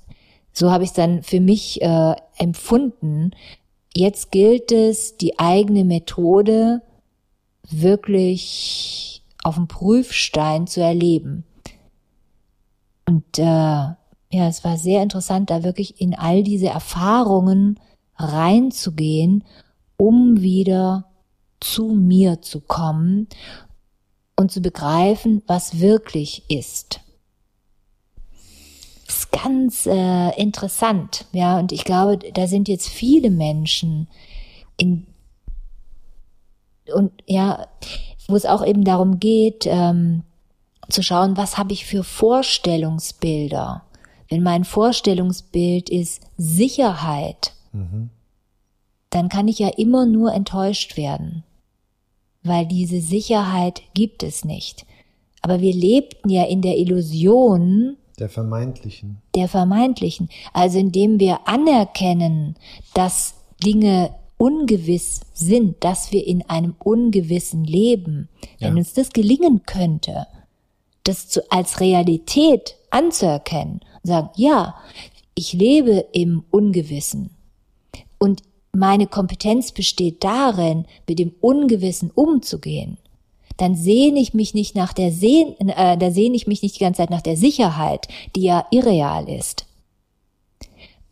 so 0.53 0.71
habe 0.71 0.83
ich 0.83 0.91
es 0.91 0.95
dann 0.95 1.23
für 1.23 1.39
mich 1.39 1.81
äh, 1.81 2.15
empfunden. 2.37 3.31
Jetzt 3.93 4.31
gilt 4.31 4.71
es, 4.71 5.17
die 5.17 5.37
eigene 5.37 5.83
Methode 5.83 6.81
wirklich 7.69 9.23
auf 9.43 9.55
dem 9.55 9.67
Prüfstein 9.67 10.67
zu 10.67 10.81
erleben. 10.81 11.43
Und 13.05 13.37
äh, 13.37 13.43
ja, 13.43 13.97
es 14.47 14.63
war 14.63 14.77
sehr 14.77 15.03
interessant, 15.03 15.49
da 15.49 15.63
wirklich 15.63 15.99
in 15.99 16.15
all 16.15 16.43
diese 16.43 16.67
Erfahrungen 16.67 17.79
reinzugehen, 18.15 19.43
um 19.97 20.41
wieder 20.41 21.05
zu 21.59 21.89
mir 21.89 22.41
zu 22.41 22.61
kommen 22.61 23.27
und 24.41 24.51
zu 24.51 24.61
begreifen, 24.61 25.41
was 25.47 25.79
wirklich 25.79 26.43
ist. 26.49 26.99
Das 29.05 29.19
ist 29.19 29.31
ganz 29.31 29.85
äh, 29.85 30.29
interessant, 30.41 31.25
ja, 31.31 31.59
und 31.59 31.71
ich 31.71 31.83
glaube, 31.83 32.17
da 32.17 32.47
sind 32.47 32.67
jetzt 32.67 32.89
viele 32.89 33.29
Menschen 33.29 34.07
in 34.77 35.07
und 36.93 37.11
ja, 37.25 37.67
wo 38.27 38.35
es 38.35 38.45
auch 38.45 38.65
eben 38.65 38.83
darum 38.83 39.19
geht, 39.19 39.65
ähm, 39.65 40.23
zu 40.89 41.03
schauen, 41.03 41.37
was 41.37 41.57
habe 41.57 41.71
ich 41.71 41.85
für 41.85 42.03
Vorstellungsbilder. 42.03 43.83
Wenn 44.29 44.43
mein 44.43 44.65
Vorstellungsbild 44.65 45.89
ist 45.89 46.21
Sicherheit, 46.37 47.53
mhm. 47.71 48.09
dann 49.09 49.29
kann 49.29 49.47
ich 49.47 49.59
ja 49.59 49.69
immer 49.69 50.05
nur 50.05 50.33
enttäuscht 50.33 50.97
werden 50.97 51.43
weil 52.43 52.65
diese 52.65 53.01
Sicherheit 53.01 53.81
gibt 53.93 54.23
es 54.23 54.45
nicht. 54.45 54.85
Aber 55.41 55.61
wir 55.61 55.73
lebten 55.73 56.29
ja 56.29 56.45
in 56.45 56.61
der 56.61 56.77
Illusion 56.77 57.97
der 58.19 58.29
vermeintlichen. 58.29 59.17
Der 59.33 59.47
vermeintlichen. 59.47 60.29
Also 60.53 60.77
indem 60.77 61.19
wir 61.19 61.47
anerkennen, 61.47 62.55
dass 62.93 63.33
Dinge 63.63 64.13
ungewiss 64.37 65.21
sind, 65.33 65.83
dass 65.83 66.11
wir 66.11 66.27
in 66.27 66.47
einem 66.47 66.75
ungewissen 66.77 67.63
leben. 67.63 68.29
Ja. 68.59 68.67
Wenn 68.67 68.77
uns 68.77 68.93
das 68.93 69.09
gelingen 69.09 69.63
könnte, 69.65 70.27
das 71.03 71.29
zu, 71.29 71.41
als 71.51 71.79
Realität 71.79 72.75
anzuerkennen 72.91 73.81
und 74.03 74.07
sagen, 74.07 74.29
ja, 74.35 74.75
ich 75.33 75.53
lebe 75.53 76.05
im 76.11 76.43
Ungewissen 76.51 77.31
und 78.19 78.43
meine 78.73 79.07
Kompetenz 79.07 79.71
besteht 79.71 80.23
darin, 80.23 80.85
mit 81.07 81.19
dem 81.19 81.33
Ungewissen 81.41 82.11
umzugehen, 82.11 82.97
dann 83.57 83.75
sehne 83.75 84.19
ich 84.19 84.33
mich 84.33 84.53
nicht 84.53 84.75
nach 84.75 84.93
der 84.93 85.11
Sehn, 85.11 85.55
äh, 85.59 85.97
da 85.97 86.11
sehne 86.11 86.35
ich 86.35 86.47
mich 86.47 86.63
nicht 86.63 86.75
die 86.75 86.83
ganze 86.83 86.99
Zeit 86.99 87.09
nach 87.09 87.21
der 87.21 87.37
Sicherheit, 87.37 88.07
die 88.35 88.43
ja 88.43 88.65
irreal 88.71 89.29
ist. 89.29 89.65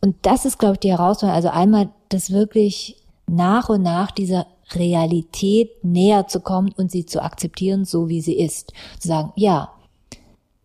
Und 0.00 0.16
das 0.22 0.46
ist, 0.46 0.58
glaube 0.58 0.74
ich, 0.74 0.80
die 0.80 0.90
Herausforderung. 0.90 1.36
Also 1.36 1.50
einmal 1.50 1.90
das 2.08 2.30
wirklich 2.30 2.96
nach 3.26 3.68
und 3.68 3.82
nach 3.82 4.10
dieser 4.10 4.46
Realität 4.72 5.84
näher 5.84 6.26
zu 6.26 6.40
kommen 6.40 6.72
und 6.76 6.90
sie 6.90 7.04
zu 7.04 7.22
akzeptieren, 7.22 7.84
so 7.84 8.08
wie 8.08 8.20
sie 8.20 8.38
ist. 8.38 8.72
Zu 8.98 9.08
sagen, 9.08 9.32
ja, 9.36 9.72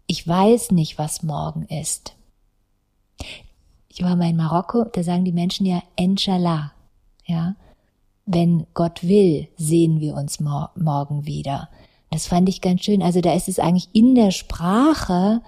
ich 0.07 0.25
weiß 0.25 0.71
nicht, 0.71 0.97
was 0.97 1.23
morgen 1.23 1.63
ist. 1.65 2.15
Ich 3.89 4.03
war 4.03 4.15
mal 4.15 4.29
in 4.29 4.37
Marokko, 4.37 4.85
da 4.85 5.03
sagen 5.03 5.25
die 5.25 5.31
Menschen 5.31 5.65
ja 5.65 5.81
Inshallah 5.95 6.74
ja. 7.25 7.55
Wenn 8.25 8.65
Gott 8.73 9.03
will, 9.03 9.47
sehen 9.55 9.99
wir 9.99 10.15
uns 10.15 10.39
mor 10.39 10.71
morgen 10.75 11.25
wieder. 11.25 11.69
Das 12.09 12.25
fand 12.27 12.49
ich 12.49 12.61
ganz 12.61 12.83
schön. 12.83 13.03
Also 13.03 13.21
da 13.21 13.33
ist 13.33 13.47
es 13.47 13.59
eigentlich 13.59 13.89
in 13.93 14.15
der 14.15 14.31
Sprache, 14.31 15.41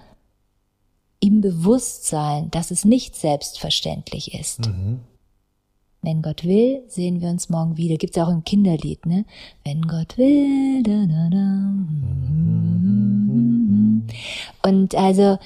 im 1.20 1.40
Bewusstsein, 1.40 2.50
dass 2.50 2.70
es 2.70 2.84
nicht 2.84 3.16
selbstverständlich 3.16 4.34
ist. 4.34 4.66
Mhm. 4.66 5.00
Wenn 6.02 6.22
Gott 6.22 6.44
will, 6.44 6.82
sehen 6.86 7.20
wir 7.20 7.28
uns 7.28 7.48
morgen 7.48 7.76
wieder. 7.76 7.96
Gibt 7.96 8.16
es 8.16 8.22
auch 8.22 8.28
ein 8.28 8.44
Kinderlied, 8.44 9.04
ne? 9.04 9.24
Wenn 9.64 9.82
Gott 9.82 10.16
will, 10.16 10.82
da, 10.84 11.06
da, 11.06 11.28
da. 11.28 11.72
Und 14.68 14.94
also 14.94 15.38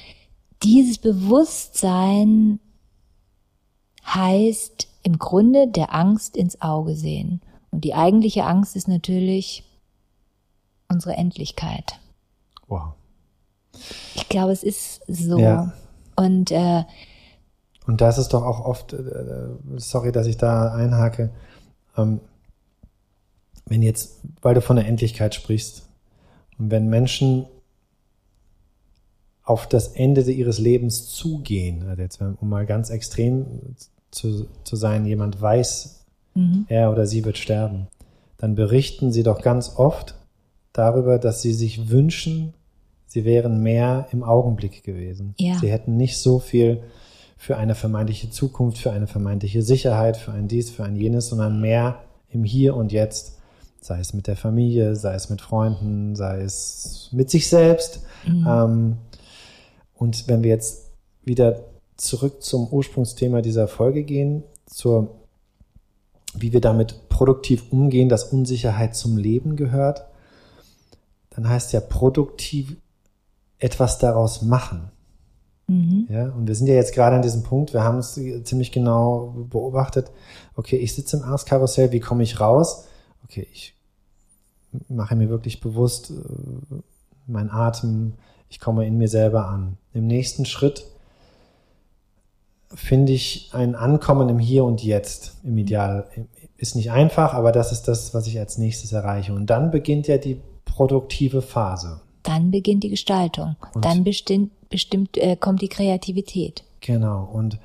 dieses 0.62 0.99
Bewusstsein 0.99 2.61
heißt, 4.05 4.89
im 5.02 5.18
Grunde 5.18 5.68
der 5.68 5.94
Angst 5.94 6.37
ins 6.37 6.61
Auge 6.61 6.94
sehen. 6.94 7.40
Und 7.71 7.85
die 7.85 7.94
eigentliche 7.94 8.44
Angst 8.44 8.76
ist 8.76 8.88
natürlich 8.88 9.64
unsere 10.88 11.16
Endlichkeit. 11.16 11.99
Wow. 12.68 12.92
Ich 14.14 14.28
glaube, 14.28 14.52
es 14.52 14.62
ist 14.62 15.02
so. 15.09 15.38
Ja. 15.38 15.73
Und 16.16 16.50
äh, 16.50 16.85
und 17.87 18.00
das 18.00 18.18
ist 18.18 18.28
doch 18.28 18.44
auch 18.44 18.64
oft, 18.64 18.92
äh, 18.92 19.49
sorry, 19.76 20.12
dass 20.12 20.26
ich 20.26 20.37
da 20.37 20.73
einhake, 20.73 21.30
ähm, 21.97 22.21
wenn 23.66 23.82
jetzt, 23.82 24.21
weil 24.40 24.54
du 24.54 24.61
von 24.61 24.76
der 24.76 24.87
Endlichkeit 24.87 25.35
sprichst, 25.35 25.88
und 26.59 26.71
wenn 26.71 26.88
Menschen 26.88 27.47
auf 29.42 29.68
das 29.68 29.88
Ende 29.88 30.21
ihres 30.30 30.59
Lebens 30.59 31.09
zugehen, 31.09 31.88
also 31.88 32.02
jetzt 32.02 32.21
um 32.21 32.49
mal 32.49 32.66
ganz 32.66 32.90
extrem 32.90 33.47
zu, 34.12 34.47
zu 34.62 34.76
sein, 34.76 35.04
jemand 35.04 35.40
weiß, 35.40 36.04
mhm. 36.35 36.66
er 36.69 36.92
oder 36.92 37.07
sie 37.07 37.25
wird 37.25 37.38
sterben, 37.38 37.88
dann 38.38 38.54
berichten 38.54 39.11
sie 39.11 39.25
doch 39.25 39.42
ganz 39.42 39.75
oft 39.76 40.14
darüber, 40.73 41.19
dass 41.19 41.42
sie 41.42 41.52
sich 41.52 41.90
wünschen, 41.90 42.54
sie 43.07 43.25
wären 43.25 43.62
mehr 43.62 44.07
im 44.12 44.23
Augenblick 44.23 44.85
gewesen. 44.85 45.35
Ja. 45.38 45.59
Sie 45.59 45.71
hätten 45.71 45.97
nicht 45.97 46.19
so 46.19 46.38
viel 46.38 46.83
für 47.37 47.57
eine 47.57 47.75
vermeintliche 47.75 48.31
Zukunft, 48.31 48.78
für 48.78 48.92
eine 48.92 49.07
vermeintliche 49.07 49.62
Sicherheit, 49.62 50.16
für 50.16 50.33
ein 50.33 50.47
dies, 50.47 50.71
für 50.71 50.85
ein 50.85 50.97
jenes, 50.97 51.28
sondern 51.28 51.61
mehr 51.61 52.04
im 52.28 52.45
Hier 52.45 52.76
und 52.76 52.92
Jetzt, 52.92 53.38
sei 53.81 53.99
es 53.99 54.14
mit 54.14 54.28
der 54.28 54.37
Familie, 54.37 54.95
sei 54.95 55.14
es 55.14 55.28
mit 55.28 55.40
Freunden, 55.40 56.14
sei 56.14 56.42
es 56.42 57.09
mit 57.12 57.31
sich 57.31 57.49
selbst. 57.49 58.02
Mhm. 58.26 58.47
Ähm, 58.49 58.97
und 59.95 60.28
wenn 60.28 60.42
wir 60.42 60.50
jetzt 60.50 60.90
wieder 61.25 61.64
zurück 62.02 62.42
zum 62.42 62.68
Ursprungsthema 62.68 63.42
dieser 63.42 63.68
Folge 63.68 64.02
gehen, 64.02 64.42
zur, 64.66 65.21
wie 66.35 66.52
wir 66.52 66.61
damit 66.61 67.09
produktiv 67.09 67.71
umgehen, 67.71 68.09
dass 68.09 68.25
Unsicherheit 68.25 68.97
zum 68.97 69.16
Leben 69.16 69.56
gehört, 69.56 70.06
dann 71.30 71.49
heißt 71.49 71.73
ja 71.73 71.80
produktiv 71.80 72.76
etwas 73.59 73.99
daraus 73.99 74.42
machen. 74.42 74.90
Mhm. 75.68 76.09
Ja, 76.11 76.30
und 76.30 76.49
wir 76.49 76.54
sind 76.54 76.66
ja 76.66 76.75
jetzt 76.75 76.94
gerade 76.94 77.16
an 77.16 77.23
diesem 77.23 77.44
Punkt, 77.44 77.73
wir 77.73 77.85
haben 77.85 77.99
es 77.99 78.21
ziemlich 78.44 78.73
genau 78.73 79.47
beobachtet. 79.49 80.11
Okay, 80.56 80.76
ich 80.76 80.94
sitze 80.94 81.18
im 81.18 81.23
Angstkarussell, 81.23 81.92
wie 81.92 82.00
komme 82.00 82.25
ich 82.25 82.40
raus? 82.40 82.87
Okay, 83.25 83.47
ich 83.52 83.75
mache 84.88 85.14
mir 85.14 85.28
wirklich 85.28 85.61
bewusst 85.61 86.11
äh, 86.11 86.75
mein 87.26 87.50
Atem, 87.50 88.14
ich 88.49 88.59
komme 88.59 88.87
in 88.87 88.99
mir 88.99 89.09
selber 89.09 89.47
an. 89.47 89.78
Im 89.94 90.06
nächsten 90.06 90.44
Schritt 90.44 90.91
finde 92.75 93.12
ich 93.12 93.50
ein 93.52 93.75
Ankommen 93.75 94.29
im 94.29 94.38
Hier 94.38 94.64
und 94.64 94.83
Jetzt 94.83 95.37
im 95.45 95.59
Ideal, 95.59 96.07
ist 96.57 96.76
nicht 96.76 96.91
einfach, 96.91 97.35
aber 97.35 97.52
das 97.52 97.73
ist 97.73 97.88
das, 97.88 98.14
was 98.14 98.26
ich 98.26 98.38
als 98.38 98.59
nächstes 98.59 98.93
erreiche. 98.93 99.35
Und 99.35 99.47
dann 99.47 99.71
beginnt 99.71 100.07
ja 100.07 100.19
die 100.19 100.41
produktive 100.64 101.43
Phase. 101.43 102.00
Dann 102.23 102.50
beginnt 102.50 102.85
die 102.85 102.91
Gestaltung. 102.91 103.57
Und 103.75 103.85
dann 103.85 104.05
bestimmt, 104.05 104.52
bestimmt 104.69 105.19
äh, 105.19 105.37
kommt 105.37 105.61
die 105.61 105.69
Kreativität. 105.69 106.62
Genau. 106.81 107.29
Und 107.33 107.59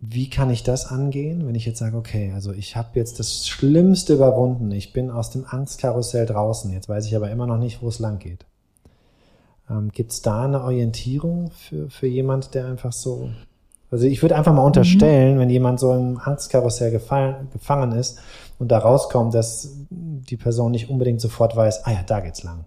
wie 0.00 0.30
kann 0.30 0.50
ich 0.50 0.62
das 0.62 0.86
angehen, 0.86 1.46
wenn 1.46 1.54
ich 1.54 1.66
jetzt 1.66 1.78
sage, 1.78 1.96
okay, 1.96 2.32
also 2.34 2.52
ich 2.52 2.76
habe 2.76 2.90
jetzt 2.94 3.18
das 3.18 3.46
Schlimmste 3.46 4.14
überwunden, 4.14 4.70
ich 4.70 4.92
bin 4.92 5.10
aus 5.10 5.30
dem 5.30 5.44
Angstkarussell 5.46 6.26
draußen, 6.26 6.72
jetzt 6.72 6.88
weiß 6.88 7.06
ich 7.06 7.16
aber 7.16 7.30
immer 7.30 7.46
noch 7.46 7.58
nicht, 7.58 7.82
wo 7.82 7.88
es 7.88 7.98
lang 7.98 8.18
geht. 8.18 8.44
Ähm, 9.68 9.90
Gibt 9.90 10.12
es 10.12 10.22
da 10.22 10.44
eine 10.44 10.62
Orientierung 10.62 11.50
für, 11.50 11.90
für 11.90 12.06
jemand, 12.06 12.54
der 12.54 12.66
einfach 12.66 12.92
so, 12.92 13.30
also 13.90 14.06
ich 14.06 14.22
würde 14.22 14.36
einfach 14.36 14.52
mal 14.52 14.64
unterstellen, 14.64 15.36
mhm. 15.36 15.40
wenn 15.40 15.50
jemand 15.50 15.80
so 15.80 15.92
im 15.94 16.18
Angstkarussell 16.18 16.90
gefallen, 16.90 17.48
gefangen 17.52 17.92
ist 17.92 18.18
und 18.58 18.68
da 18.68 18.78
rauskommt, 18.78 19.34
dass 19.34 19.76
die 19.90 20.36
Person 20.36 20.72
nicht 20.72 20.90
unbedingt 20.90 21.20
sofort 21.20 21.54
weiß, 21.54 21.84
ah 21.84 21.92
ja, 21.92 22.02
da 22.04 22.20
geht's 22.20 22.42
lang. 22.42 22.64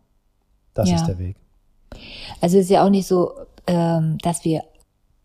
Das 0.74 0.90
ja. 0.90 0.96
ist 0.96 1.08
der 1.08 1.20
Weg. 1.20 1.36
Also 2.42 2.58
es 2.58 2.66
ist 2.66 2.70
ja 2.70 2.86
auch 2.86 2.90
nicht 2.90 3.08
so, 3.08 3.34
ähm, 3.68 4.18
dass 4.22 4.46
wir 4.46 4.64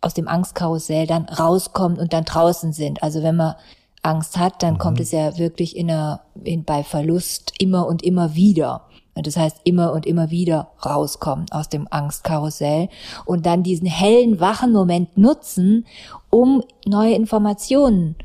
aus 0.00 0.14
dem 0.14 0.28
Angstkarussell 0.28 1.06
dann 1.06 1.24
rauskommen 1.24 1.98
und 1.98 2.12
dann 2.12 2.24
draußen 2.24 2.72
sind. 2.72 3.02
Also 3.02 3.22
wenn 3.22 3.36
man 3.36 3.54
Angst 4.02 4.36
hat, 4.36 4.62
dann 4.62 4.74
mhm. 4.74 4.78
kommt 4.78 5.00
es 5.00 5.12
ja 5.12 5.38
wirklich 5.38 5.76
in 5.76 5.90
einer, 5.90 6.22
in, 6.42 6.64
bei 6.64 6.82
Verlust 6.82 7.52
immer 7.58 7.86
und 7.86 8.02
immer 8.02 8.34
wieder. 8.34 8.82
Das 9.14 9.36
heißt, 9.36 9.60
immer 9.64 9.92
und 9.92 10.06
immer 10.06 10.30
wieder 10.30 10.72
rauskommen 10.84 11.46
aus 11.50 11.68
dem 11.68 11.86
Angstkarussell 11.90 12.88
und 13.24 13.46
dann 13.46 13.62
diesen 13.62 13.86
hellen, 13.86 14.40
wachen 14.40 14.72
Moment 14.72 15.16
nutzen, 15.16 15.86
um 16.30 16.62
neue 16.84 17.14
Informationen 17.14 18.16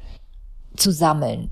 zu 0.75 0.91
sammeln. 0.91 1.51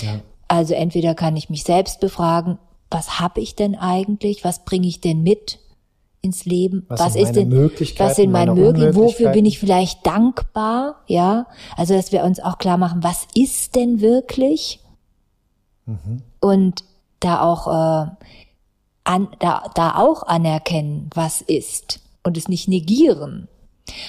Ja. 0.00 0.20
Also 0.48 0.74
entweder 0.74 1.14
kann 1.14 1.36
ich 1.36 1.48
mich 1.48 1.64
selbst 1.64 2.00
befragen, 2.00 2.58
was 2.90 3.18
habe 3.20 3.40
ich 3.40 3.56
denn 3.56 3.74
eigentlich, 3.74 4.44
was 4.44 4.64
bringe 4.64 4.86
ich 4.86 5.00
denn 5.00 5.22
mit 5.22 5.58
ins 6.20 6.44
Leben, 6.44 6.86
was, 6.88 7.00
was 7.00 7.16
ist 7.16 7.32
denn, 7.32 7.52
was 7.52 8.16
sind 8.16 8.30
meine 8.32 8.54
Möglichkeiten, 8.54 8.96
wofür 8.96 9.30
bin 9.30 9.44
ich 9.44 9.58
vielleicht 9.58 10.06
dankbar, 10.06 11.02
ja, 11.06 11.46
also 11.76 11.94
dass 11.94 12.12
wir 12.12 12.24
uns 12.24 12.40
auch 12.40 12.58
klar 12.58 12.78
machen, 12.78 13.02
was 13.02 13.26
ist 13.34 13.76
denn 13.76 14.00
wirklich 14.00 14.80
mhm. 15.84 16.22
und 16.40 16.84
da 17.20 17.40
auch 17.42 17.66
äh, 17.68 18.10
an, 19.04 19.28
da, 19.38 19.70
da 19.74 19.96
auch 19.96 20.22
anerkennen, 20.24 21.10
was 21.14 21.40
ist 21.42 22.00
und 22.22 22.36
es 22.36 22.48
nicht 22.48 22.68
negieren. 22.68 23.48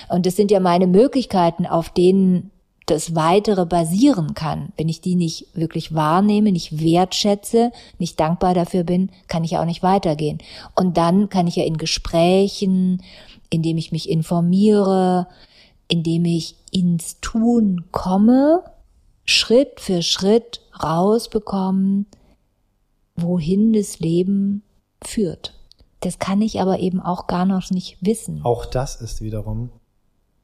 Und 0.10 0.26
das 0.26 0.36
sind 0.36 0.52
ja 0.52 0.60
meine 0.60 0.88
Möglichkeiten, 0.88 1.66
auf 1.66 1.90
denen 1.90 2.52
das 2.86 3.16
Weitere 3.16 3.66
basieren 3.66 4.36
kann. 4.36 4.72
Wenn 4.78 4.90
ich 4.90 5.02
die 5.02 5.16
nicht 5.16 5.48
wirklich 5.54 5.96
wahrnehme, 5.96 6.52
nicht 6.52 6.82
wertschätze, 6.82 7.72
nicht 7.98 8.20
dankbar 8.20 8.54
dafür 8.54 8.84
bin, 8.84 9.10
kann 9.28 9.44
ich 9.44 9.52
ja 9.52 9.62
auch 9.62 9.66
nicht 9.66 9.84
weitergehen. 9.84 10.38
Und 10.76 10.98
dann 10.98 11.30
kann 11.30 11.48
ich 11.48 11.56
ja 11.56 11.64
in 11.64 11.78
Gesprächen, 11.78 13.02
indem 13.50 13.78
ich 13.78 13.92
mich 13.92 14.10
informiere, 14.10 15.28
indem 15.88 16.26
ich 16.26 16.56
ins 16.72 17.20
Tun 17.22 17.86
komme, 17.92 18.64
Schritt 19.26 19.80
für 19.80 20.04
Schritt 20.04 20.62
rausbekommen, 20.82 22.06
wohin 23.16 23.74
das 23.74 24.00
Leben 24.00 24.62
führt. 25.04 25.54
Das 26.02 26.20
kann 26.20 26.42
ich 26.42 26.62
aber 26.62 26.80
eben 26.80 27.02
auch 27.02 27.28
gar 27.28 27.46
noch 27.46 27.70
nicht 27.72 27.98
wissen. 28.02 28.42
Auch 28.44 28.66
das 28.66 29.02
ist 29.02 29.22
wiederum 29.22 29.72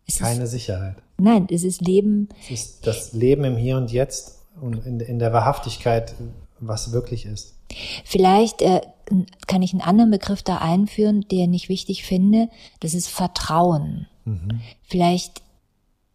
es 0.08 0.20
keine 0.20 0.44
ist, 0.44 0.52
Sicherheit. 0.52 0.96
Nein, 1.18 1.48
es 1.52 1.64
ist 1.64 1.82
Leben. 1.82 2.30
Es 2.46 2.52
ist 2.52 2.88
das 2.88 3.14
Leben 3.14 3.44
im 3.44 3.58
Hier 3.58 3.78
und 3.78 3.92
Jetzt 3.92 4.40
und 4.60 4.86
in, 4.86 5.00
in 5.00 5.20
der 5.20 5.34
Wahrhaftigkeit, 5.34 6.16
was 6.60 6.92
wirklich 6.92 7.26
ist. 7.26 7.56
Vielleicht 8.04 8.62
äh, 8.62 8.82
kann 9.48 9.62
ich 9.62 9.72
einen 9.72 9.82
anderen 9.82 10.12
Begriff 10.12 10.44
da 10.44 10.58
einführen, 10.58 11.22
den 11.32 11.54
ich 11.54 11.70
wichtig 11.70 12.04
finde. 12.04 12.50
Das 12.80 12.94
ist 12.94 13.08
Vertrauen. 13.08 14.08
Mhm. 14.26 14.62
Vielleicht 14.84 15.42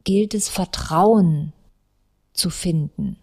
gilt 0.05 0.35
es 0.35 0.49
Vertrauen 0.49 1.53
zu 2.33 2.51
finden. 2.51 3.17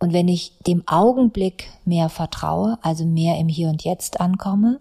Und 0.00 0.12
wenn 0.14 0.28
ich 0.28 0.58
dem 0.66 0.82
Augenblick 0.88 1.70
mehr 1.84 2.08
vertraue, 2.08 2.78
also 2.82 3.04
mehr 3.04 3.38
im 3.38 3.48
Hier 3.48 3.68
und 3.68 3.84
Jetzt 3.84 4.20
ankomme, 4.20 4.80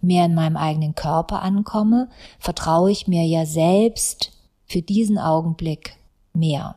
mehr 0.00 0.24
in 0.24 0.34
meinem 0.34 0.56
eigenen 0.56 0.94
Körper 0.94 1.42
ankomme, 1.42 2.08
vertraue 2.38 2.90
ich 2.90 3.08
mir 3.08 3.26
ja 3.26 3.44
selbst 3.44 4.32
für 4.64 4.80
diesen 4.80 5.18
Augenblick 5.18 5.96
mehr. 6.32 6.76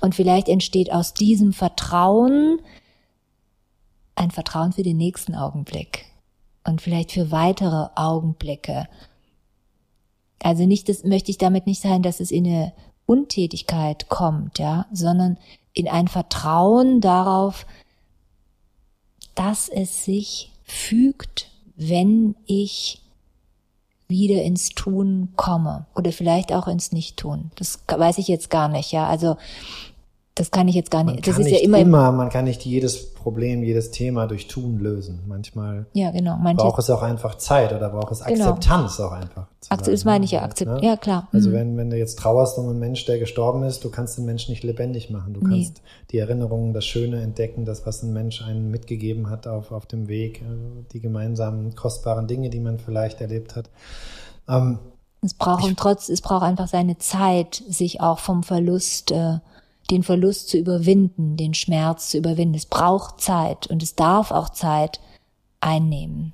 Und 0.00 0.14
vielleicht 0.14 0.48
entsteht 0.48 0.92
aus 0.92 1.14
diesem 1.14 1.52
Vertrauen 1.52 2.60
ein 4.14 4.30
Vertrauen 4.30 4.72
für 4.72 4.82
den 4.82 4.96
nächsten 4.96 5.34
Augenblick 5.34 6.06
und 6.64 6.82
vielleicht 6.82 7.12
für 7.12 7.30
weitere 7.30 7.88
Augenblicke. 7.94 8.88
Also 10.42 10.66
nicht, 10.66 10.88
das 10.88 11.04
möchte 11.04 11.30
ich 11.30 11.38
damit 11.38 11.66
nicht 11.66 11.82
sagen, 11.82 12.02
dass 12.02 12.20
es 12.20 12.30
in 12.30 12.46
eine 12.46 12.72
Untätigkeit 13.06 14.08
kommt, 14.08 14.58
ja, 14.58 14.86
sondern 14.92 15.38
in 15.76 15.88
ein 15.88 16.08
Vertrauen 16.08 17.00
darauf, 17.02 17.66
dass 19.34 19.68
es 19.68 20.04
sich 20.04 20.50
fügt, 20.64 21.50
wenn 21.76 22.34
ich 22.46 23.02
wieder 24.08 24.42
ins 24.42 24.70
Tun 24.70 25.34
komme 25.36 25.84
oder 25.94 26.12
vielleicht 26.12 26.52
auch 26.52 26.66
ins 26.66 26.92
Nichttun. 26.92 27.50
Das 27.56 27.80
weiß 27.86 28.16
ich 28.18 28.26
jetzt 28.26 28.48
gar 28.48 28.68
nicht, 28.68 28.90
ja. 28.92 29.06
Also 29.06 29.36
das 30.36 30.50
kann 30.50 30.68
ich 30.68 30.74
jetzt 30.74 30.90
gar 30.90 31.02
nicht. 31.02 31.26
das 31.26 31.38
ist 31.38 31.46
nicht 31.46 31.60
ja 31.60 31.64
immer, 31.64 31.78
immer, 31.78 32.12
man 32.12 32.28
kann 32.28 32.44
nicht 32.44 32.62
jedes 32.66 33.14
Problem, 33.14 33.62
jedes 33.62 33.90
Thema 33.90 34.26
durch 34.26 34.48
Tun 34.48 34.78
lösen. 34.78 35.22
Manchmal 35.26 35.86
ja, 35.94 36.10
genau. 36.10 36.36
Manche, 36.36 36.62
braucht 36.62 36.78
es 36.78 36.90
auch 36.90 37.02
einfach 37.02 37.36
Zeit 37.36 37.72
oder 37.72 37.88
braucht 37.88 38.12
es 38.12 38.22
genau. 38.22 38.50
Akzeptanz 38.50 38.98
genau. 38.98 39.08
auch 39.08 39.12
einfach. 39.12 39.46
Akzept, 39.70 39.94
das 39.94 40.04
meine 40.04 40.26
ich 40.26 40.32
ja, 40.32 40.42
Akzept, 40.42 40.70
ne? 40.70 40.80
ja 40.82 40.96
klar. 40.98 41.28
Also 41.32 41.48
mhm. 41.48 41.54
wenn, 41.54 41.76
wenn 41.78 41.90
du 41.90 41.96
jetzt 41.96 42.18
trauerst 42.18 42.58
um 42.58 42.68
einen 42.68 42.78
Mensch, 42.78 43.06
der 43.06 43.18
gestorben 43.18 43.62
ist, 43.62 43.82
du 43.82 43.90
kannst 43.90 44.18
den 44.18 44.26
Mensch 44.26 44.50
nicht 44.50 44.62
lebendig 44.62 45.08
machen. 45.08 45.32
Du 45.32 45.40
nee. 45.40 45.54
kannst 45.54 45.80
die 46.10 46.18
Erinnerungen, 46.18 46.74
das 46.74 46.84
Schöne 46.84 47.22
entdecken, 47.22 47.64
das, 47.64 47.86
was 47.86 48.02
ein 48.02 48.12
Mensch 48.12 48.42
einen 48.42 48.70
mitgegeben 48.70 49.30
hat 49.30 49.46
auf, 49.46 49.72
auf 49.72 49.86
dem 49.86 50.06
Weg, 50.06 50.42
äh, 50.42 50.44
die 50.92 51.00
gemeinsamen 51.00 51.74
kostbaren 51.74 52.26
Dinge, 52.26 52.50
die 52.50 52.60
man 52.60 52.78
vielleicht 52.78 53.22
erlebt 53.22 53.56
hat. 53.56 53.70
Ähm, 54.48 54.80
es 55.22 55.32
braucht 55.32 55.66
ich, 55.66 55.74
trotz, 55.76 56.10
es 56.10 56.20
braucht 56.20 56.42
einfach 56.42 56.68
seine 56.68 56.98
Zeit, 56.98 57.62
sich 57.66 58.02
auch 58.02 58.18
vom 58.18 58.42
Verlust 58.42 59.12
äh, 59.12 59.38
den 59.86 60.02
Verlust 60.02 60.48
zu 60.48 60.58
überwinden, 60.58 61.36
den 61.36 61.54
Schmerz 61.54 62.10
zu 62.10 62.18
überwinden. 62.18 62.54
Es 62.54 62.66
braucht 62.66 63.20
Zeit 63.20 63.66
und 63.66 63.82
es 63.82 63.94
darf 63.94 64.30
auch 64.30 64.50
Zeit 64.50 65.00
einnehmen. 65.60 66.32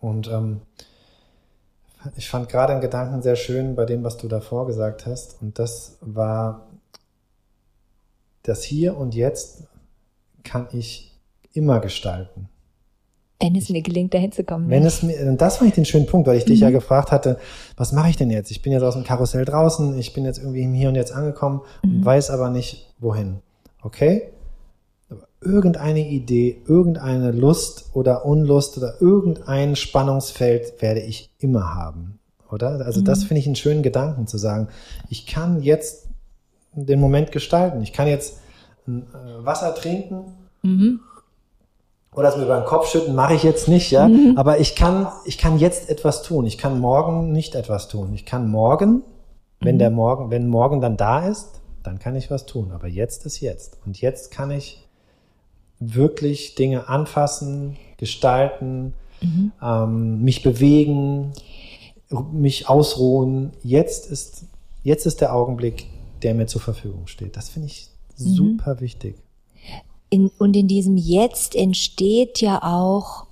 Und 0.00 0.28
ähm, 0.28 0.60
ich 2.16 2.28
fand 2.28 2.48
gerade 2.48 2.72
einen 2.72 2.82
Gedanken 2.82 3.22
sehr 3.22 3.36
schön 3.36 3.74
bei 3.74 3.84
dem, 3.84 4.04
was 4.04 4.16
du 4.16 4.28
davor 4.28 4.66
gesagt 4.66 5.06
hast. 5.06 5.40
Und 5.40 5.58
das 5.58 5.98
war, 6.00 6.66
das 8.42 8.62
Hier 8.62 8.96
und 8.96 9.14
Jetzt 9.14 9.64
kann 10.44 10.68
ich 10.72 11.18
immer 11.52 11.80
gestalten. 11.80 12.48
Wenn 13.40 13.54
es 13.54 13.68
mir 13.68 13.82
gelingt, 13.82 14.14
dahin 14.14 14.32
zu 14.32 14.44
kommen. 14.44 14.70
Wenn 14.70 14.84
es 14.84 15.02
mir, 15.02 15.32
das 15.32 15.58
fand 15.58 15.68
ich 15.68 15.74
den 15.74 15.84
schönen 15.84 16.06
Punkt, 16.06 16.26
weil 16.26 16.38
ich 16.38 16.46
mhm. 16.46 16.50
dich 16.50 16.60
ja 16.60 16.70
mhm. 16.70 16.74
gefragt 16.74 17.12
hatte, 17.12 17.38
was 17.76 17.92
mache 17.92 18.08
ich 18.08 18.16
denn 18.16 18.30
jetzt? 18.30 18.50
Ich 18.50 18.62
bin 18.62 18.72
jetzt 18.72 18.82
aus 18.82 18.94
dem 18.94 19.04
Karussell 19.04 19.44
draußen, 19.44 19.98
ich 19.98 20.14
bin 20.14 20.24
jetzt 20.24 20.38
irgendwie 20.38 20.62
im 20.62 20.72
Hier 20.72 20.88
und 20.88 20.94
Jetzt 20.94 21.12
angekommen 21.12 21.60
mhm. 21.82 21.96
und 21.96 22.04
weiß 22.04 22.30
aber 22.30 22.48
nicht, 22.48 22.94
wohin. 22.98 23.40
Okay? 23.82 24.30
Aber 25.10 25.28
irgendeine 25.42 26.08
Idee, 26.08 26.62
irgendeine 26.66 27.30
Lust 27.30 27.90
oder 27.92 28.24
Unlust 28.24 28.78
oder 28.78 28.94
irgendein 29.00 29.76
Spannungsfeld 29.76 30.80
werde 30.80 31.00
ich 31.00 31.30
immer 31.38 31.74
haben. 31.74 32.18
Oder? 32.50 32.86
Also 32.86 33.00
mhm. 33.00 33.04
das 33.04 33.24
finde 33.24 33.40
ich 33.40 33.46
einen 33.46 33.56
schönen 33.56 33.82
Gedanken 33.82 34.26
zu 34.26 34.38
sagen. 34.38 34.68
Ich 35.10 35.26
kann 35.26 35.62
jetzt 35.62 36.08
den 36.72 37.00
Moment 37.00 37.32
gestalten. 37.32 37.82
Ich 37.82 37.92
kann 37.92 38.08
jetzt 38.08 38.38
äh, 38.88 38.92
Wasser 39.44 39.74
trinken. 39.74 40.24
Mhm 40.62 41.00
oder 42.16 42.30
es 42.30 42.36
mir 42.36 42.44
über 42.44 42.56
den 42.56 42.64
Kopf 42.64 42.88
schütten, 42.88 43.14
mache 43.14 43.34
ich 43.34 43.42
jetzt 43.42 43.68
nicht, 43.68 43.90
ja. 43.90 44.08
Mhm. 44.08 44.32
Aber 44.36 44.58
ich 44.58 44.74
kann, 44.74 45.08
ich 45.26 45.36
kann 45.36 45.58
jetzt 45.58 45.90
etwas 45.90 46.22
tun. 46.22 46.46
Ich 46.46 46.56
kann 46.56 46.80
morgen 46.80 47.30
nicht 47.30 47.54
etwas 47.54 47.88
tun. 47.88 48.14
Ich 48.14 48.24
kann 48.24 48.50
morgen, 48.50 49.02
wenn 49.60 49.74
mhm. 49.76 49.80
der 49.80 49.90
Morgen, 49.90 50.30
wenn 50.30 50.48
morgen 50.48 50.80
dann 50.80 50.96
da 50.96 51.28
ist, 51.28 51.60
dann 51.82 51.98
kann 51.98 52.16
ich 52.16 52.30
was 52.30 52.46
tun. 52.46 52.72
Aber 52.72 52.88
jetzt 52.88 53.26
ist 53.26 53.40
jetzt. 53.40 53.78
Und 53.84 54.00
jetzt 54.00 54.30
kann 54.30 54.50
ich 54.50 54.82
wirklich 55.78 56.54
Dinge 56.54 56.88
anfassen, 56.88 57.76
gestalten, 57.98 58.94
mhm. 59.20 59.52
ähm, 59.62 60.22
mich 60.22 60.42
bewegen, 60.42 61.32
mich 62.32 62.66
ausruhen. 62.66 63.52
Jetzt 63.62 64.10
ist, 64.10 64.46
jetzt 64.82 65.04
ist 65.04 65.20
der 65.20 65.34
Augenblick, 65.34 65.86
der 66.22 66.34
mir 66.34 66.46
zur 66.46 66.62
Verfügung 66.62 67.08
steht. 67.08 67.36
Das 67.36 67.50
finde 67.50 67.68
ich 67.68 67.90
mhm. 68.16 68.24
super 68.24 68.80
wichtig. 68.80 69.16
In, 70.08 70.30
und 70.38 70.56
in 70.56 70.68
diesem 70.68 70.96
Jetzt 70.96 71.54
entsteht 71.54 72.40
ja 72.40 72.62
auch 72.62 73.26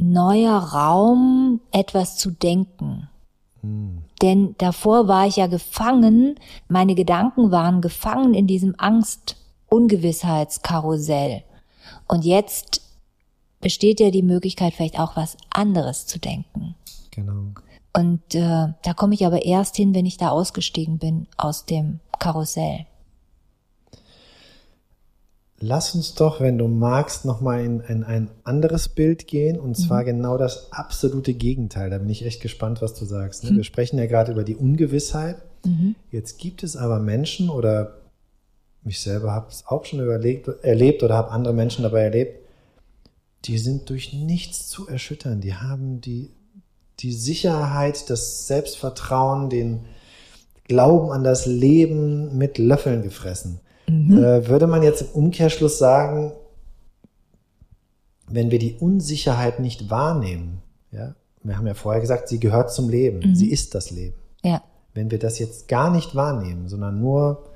neuer 0.00 0.58
Raum, 0.58 1.60
etwas 1.72 2.16
zu 2.16 2.30
denken. 2.30 3.08
Denn 4.22 4.54
davor 4.58 5.08
war 5.08 5.26
ich 5.26 5.36
ja 5.36 5.46
gefangen, 5.46 6.34
meine 6.68 6.94
Gedanken 6.94 7.50
waren 7.50 7.80
gefangen 7.80 8.34
in 8.34 8.46
diesem 8.46 8.74
Angst-Ungewissheitskarussell. 8.78 11.42
Und 12.06 12.24
jetzt 12.24 12.82
besteht 13.60 13.98
ja 14.00 14.10
die 14.10 14.22
Möglichkeit, 14.22 14.74
vielleicht 14.74 15.00
auch 15.00 15.16
was 15.16 15.38
anderes 15.50 16.06
zu 16.06 16.18
denken. 16.18 16.74
Genau. 17.10 17.52
Und 17.92 18.34
äh, 18.34 18.68
da 18.82 18.94
komme 18.94 19.14
ich 19.14 19.26
aber 19.26 19.44
erst 19.44 19.76
hin, 19.76 19.94
wenn 19.94 20.06
ich 20.06 20.16
da 20.16 20.30
ausgestiegen 20.30 20.98
bin 20.98 21.28
aus 21.36 21.64
dem 21.64 22.00
Karussell. 22.18 22.86
Lass 25.60 25.94
uns 25.94 26.14
doch, 26.14 26.40
wenn 26.40 26.56
du 26.56 26.68
magst, 26.68 27.24
nochmal 27.24 27.64
in, 27.64 27.80
in 27.80 28.04
ein 28.04 28.30
anderes 28.44 28.88
Bild 28.88 29.26
gehen 29.26 29.58
und 29.58 29.74
zwar 29.76 30.04
genau 30.04 30.38
das 30.38 30.72
absolute 30.72 31.34
Gegenteil. 31.34 31.90
Da 31.90 31.98
bin 31.98 32.08
ich 32.08 32.24
echt 32.24 32.40
gespannt, 32.40 32.80
was 32.80 32.94
du 32.94 33.04
sagst. 33.04 33.42
Ne? 33.42 33.56
Wir 33.56 33.64
sprechen 33.64 33.98
ja 33.98 34.06
gerade 34.06 34.30
über 34.30 34.44
die 34.44 34.54
Ungewissheit. 34.54 35.36
Jetzt 36.12 36.38
gibt 36.38 36.62
es 36.62 36.76
aber 36.76 37.00
Menschen 37.00 37.50
oder 37.50 37.98
mich 38.84 39.00
selber 39.00 39.32
habe 39.32 39.48
es 39.50 39.64
auch 39.66 39.84
schon 39.84 40.00
überlegt, 40.00 40.48
erlebt 40.62 41.02
oder 41.02 41.16
habe 41.16 41.32
andere 41.32 41.54
Menschen 41.54 41.82
dabei 41.82 42.02
erlebt, 42.02 42.40
die 43.44 43.58
sind 43.58 43.90
durch 43.90 44.12
nichts 44.12 44.68
zu 44.68 44.88
erschüttern. 44.88 45.40
Die 45.40 45.54
haben 45.54 46.00
die, 46.00 46.30
die 47.00 47.12
Sicherheit, 47.12 48.10
das 48.10 48.46
Selbstvertrauen, 48.46 49.50
den 49.50 49.80
Glauben 50.64 51.12
an 51.12 51.24
das 51.24 51.46
Leben 51.46 52.36
mit 52.36 52.58
Löffeln 52.58 53.02
gefressen. 53.02 53.60
Äh, 53.88 54.48
würde 54.48 54.66
man 54.66 54.82
jetzt 54.82 55.00
im 55.00 55.08
Umkehrschluss 55.08 55.78
sagen, 55.78 56.32
wenn 58.26 58.50
wir 58.50 58.58
die 58.58 58.74
Unsicherheit 58.74 59.60
nicht 59.60 59.88
wahrnehmen, 59.88 60.60
ja, 60.90 61.14
wir 61.42 61.56
haben 61.56 61.66
ja 61.66 61.74
vorher 61.74 62.00
gesagt, 62.00 62.28
sie 62.28 62.38
gehört 62.38 62.72
zum 62.72 62.90
Leben, 62.90 63.34
sie 63.34 63.50
ist 63.50 63.74
das 63.74 63.90
Leben. 63.90 64.16
Ja. 64.42 64.62
Wenn 64.92 65.10
wir 65.10 65.18
das 65.18 65.38
jetzt 65.38 65.68
gar 65.68 65.90
nicht 65.90 66.14
wahrnehmen, 66.14 66.68
sondern 66.68 67.00
nur 67.00 67.46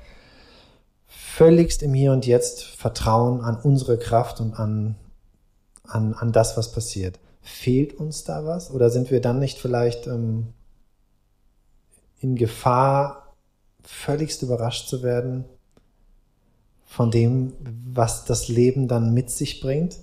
völligst 1.06 1.82
im 1.82 1.92
Hier 1.92 2.12
und 2.12 2.26
Jetzt 2.26 2.62
vertrauen 2.62 3.42
an 3.42 3.56
unsere 3.56 3.98
Kraft 3.98 4.40
und 4.40 4.54
an, 4.58 4.94
an, 5.84 6.14
an 6.14 6.32
das, 6.32 6.56
was 6.56 6.72
passiert, 6.72 7.18
fehlt 7.42 7.94
uns 7.94 8.24
da 8.24 8.46
was? 8.46 8.70
Oder 8.70 8.88
sind 8.88 9.10
wir 9.10 9.20
dann 9.20 9.38
nicht 9.38 9.58
vielleicht 9.58 10.06
ähm, 10.06 10.54
in 12.20 12.36
Gefahr, 12.36 13.34
völligst 13.82 14.42
überrascht 14.42 14.88
zu 14.88 15.02
werden 15.02 15.44
von 16.92 17.10
dem, 17.10 17.54
was 17.92 18.24
das 18.26 18.48
Leben 18.48 18.86
dann 18.86 19.14
mit 19.14 19.30
sich 19.30 19.60
bringt? 19.60 19.96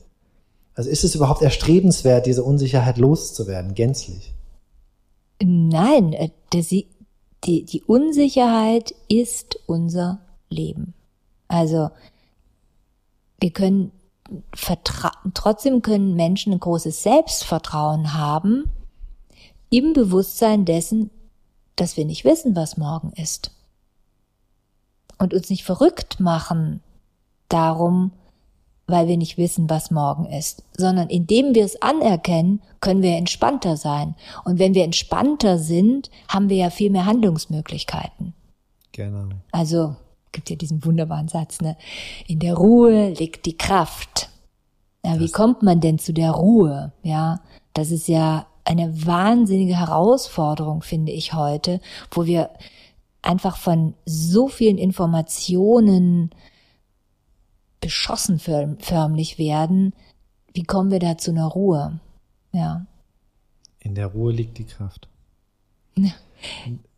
Also 0.73 0.89
ist 0.89 1.03
es 1.03 1.13
überhaupt 1.13 1.41
erstrebenswert, 1.41 2.25
diese 2.25 2.43
Unsicherheit 2.43 2.97
loszuwerden, 2.97 3.75
gänzlich? 3.75 4.33
Nein, 5.41 6.13
äh, 6.13 6.29
der, 6.51 6.63
Sie- 6.63 6.87
die, 7.43 7.63
die 7.63 7.83
Unsicherheit 7.83 8.95
ist 9.07 9.59
unser 9.67 10.19
Leben. 10.49 10.93
Also 11.47 11.89
wir 13.39 13.51
können 13.51 13.91
trotzdem 15.33 15.81
können 15.81 16.15
Menschen 16.15 16.53
ein 16.53 16.59
großes 16.59 17.03
Selbstvertrauen 17.03 18.13
haben 18.13 18.65
im 19.69 19.93
Bewusstsein 19.93 20.65
dessen, 20.65 21.09
dass 21.75 21.97
wir 21.97 22.05
nicht 22.05 22.25
wissen, 22.25 22.55
was 22.55 22.77
morgen 22.77 23.11
ist. 23.15 23.51
Und 25.19 25.33
uns 25.33 25.49
nicht 25.49 25.63
verrückt 25.63 26.19
machen 26.19 26.81
darum, 27.49 28.11
weil 28.87 29.07
wir 29.07 29.17
nicht 29.17 29.37
wissen, 29.37 29.69
was 29.69 29.91
morgen 29.91 30.25
ist, 30.25 30.63
sondern 30.75 31.09
indem 31.09 31.53
wir 31.53 31.63
es 31.63 31.81
anerkennen, 31.81 32.61
können 32.81 33.03
wir 33.03 33.15
entspannter 33.15 33.77
sein. 33.77 34.15
Und 34.45 34.57
wenn 34.57 34.73
wir 34.73 34.83
entspannter 34.83 35.59
sind, 35.59 36.09
haben 36.27 36.49
wir 36.49 36.57
ja 36.57 36.69
viel 36.69 36.89
mehr 36.89 37.05
Handlungsmöglichkeiten. 37.05 38.33
Genau. 38.93 39.29
Also 39.51 39.95
gibt 40.31 40.49
ja 40.49 40.55
diesen 40.55 40.83
wunderbaren 40.85 41.27
Satz, 41.27 41.61
ne? 41.61 41.77
In 42.27 42.39
der 42.39 42.55
Ruhe 42.55 43.09
liegt 43.11 43.45
die 43.45 43.57
Kraft. 43.57 44.29
Ja, 45.05 45.19
wie 45.19 45.31
kommt 45.31 45.63
man 45.63 45.81
denn 45.81 45.99
zu 45.99 46.13
der 46.13 46.31
Ruhe? 46.31 46.91
Ja, 47.03 47.41
das 47.73 47.91
ist 47.91 48.07
ja 48.07 48.45
eine 48.65 49.05
wahnsinnige 49.05 49.77
Herausforderung, 49.77 50.81
finde 50.81 51.11
ich 51.11 51.33
heute, 51.33 51.81
wo 52.11 52.25
wir 52.25 52.49
einfach 53.21 53.57
von 53.57 53.93
so 54.05 54.47
vielen 54.47 54.77
Informationen 54.77 56.29
beschossen 57.81 58.39
förm- 58.39 58.77
förmlich 58.79 59.37
werden. 59.37 59.93
Wie 60.53 60.63
kommen 60.63 60.91
wir 60.91 60.99
da 60.99 61.17
zu 61.17 61.31
einer 61.31 61.47
Ruhe? 61.47 61.99
Ja. 62.51 62.85
In 63.79 63.95
der 63.95 64.07
Ruhe 64.07 64.31
liegt 64.33 64.57
die 64.57 64.65
Kraft. 64.65 65.07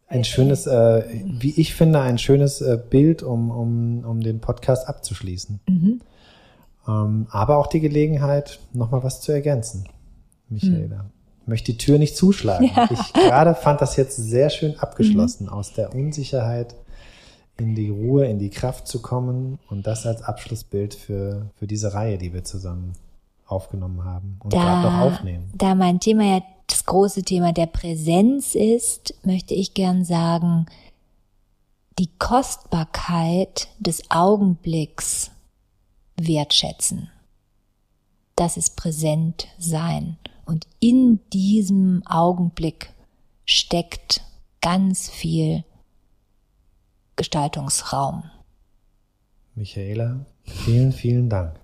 Ein 0.07 0.23
schönes, 0.23 0.67
äh, 0.67 1.03
wie 1.23 1.51
ich 1.59 1.73
finde, 1.73 2.01
ein 2.01 2.17
schönes 2.17 2.61
äh, 2.61 2.79
Bild, 2.89 3.23
um, 3.23 3.49
um, 3.51 4.03
um 4.03 4.21
den 4.21 4.41
Podcast 4.41 4.87
abzuschließen. 4.87 5.59
Ähm, 6.87 7.27
aber 7.29 7.57
auch 7.57 7.67
die 7.67 7.79
Gelegenheit, 7.79 8.59
nochmal 8.73 9.03
was 9.03 9.21
zu 9.21 9.31
ergänzen, 9.31 9.87
Michaela. 10.49 11.05
Ich 11.13 11.20
möchte 11.51 11.73
die 11.73 11.77
Tür 11.77 11.99
nicht 11.99 12.15
zuschlagen. 12.15 12.71
Ich 12.89 13.13
gerade 13.13 13.53
fand 13.53 13.81
das 13.81 13.97
jetzt 13.97 14.15
sehr 14.15 14.49
schön 14.49 14.79
abgeschlossen, 14.79 15.49
aus 15.49 15.73
der 15.73 15.93
Unsicherheit 15.93 16.73
in 17.57 17.75
die 17.75 17.89
Ruhe, 17.89 18.25
in 18.25 18.39
die 18.39 18.49
Kraft 18.49 18.87
zu 18.87 19.01
kommen 19.01 19.59
und 19.69 19.85
das 19.85 20.07
als 20.07 20.23
Abschlussbild 20.23 20.95
für, 20.95 21.51
für 21.57 21.67
diese 21.67 21.93
Reihe, 21.93 22.17
die 22.17 22.33
wir 22.33 22.43
zusammen 22.43 22.93
aufgenommen 23.45 24.05
haben 24.05 24.39
und 24.39 24.51
gerade 24.51 24.87
noch 24.87 24.99
aufnehmen. 24.99 25.51
da 25.53 25.75
mein 25.75 25.99
Thema 25.99 26.23
ja 26.23 26.41
das 26.67 26.85
große 26.85 27.23
Thema 27.23 27.51
der 27.51 27.65
Präsenz 27.65 28.55
ist, 28.55 29.13
möchte 29.23 29.53
ich 29.53 29.73
gern 29.73 30.05
sagen, 30.05 30.67
die 31.99 32.09
Kostbarkeit 32.17 33.67
des 33.77 34.09
Augenblicks 34.09 35.31
wertschätzen. 36.15 37.09
Das 38.37 38.55
ist 38.55 38.77
präsent 38.77 39.47
sein. 39.59 40.17
Und 40.45 40.67
in 40.79 41.19
diesem 41.33 42.03
Augenblick 42.05 42.91
steckt 43.45 44.21
ganz 44.61 45.09
viel 45.09 45.63
Gestaltungsraum. 47.15 48.23
Michaela, 49.55 50.25
vielen, 50.43 50.91
vielen 50.91 51.29
Dank. 51.29 51.59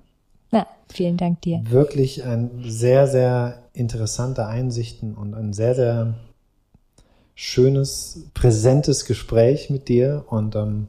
Na, 0.51 0.67
vielen 0.89 1.17
Dank 1.17 1.41
dir. 1.41 1.61
Wirklich 1.69 2.23
ein 2.23 2.63
sehr, 2.63 3.07
sehr 3.07 3.63
interessante 3.73 4.45
Einsichten 4.47 5.15
und 5.15 5.33
ein 5.33 5.53
sehr, 5.53 5.75
sehr 5.75 6.15
schönes, 7.35 8.27
präsentes 8.33 9.05
Gespräch 9.05 9.69
mit 9.69 9.87
dir 9.87 10.25
und 10.27 10.55
ähm, 10.55 10.87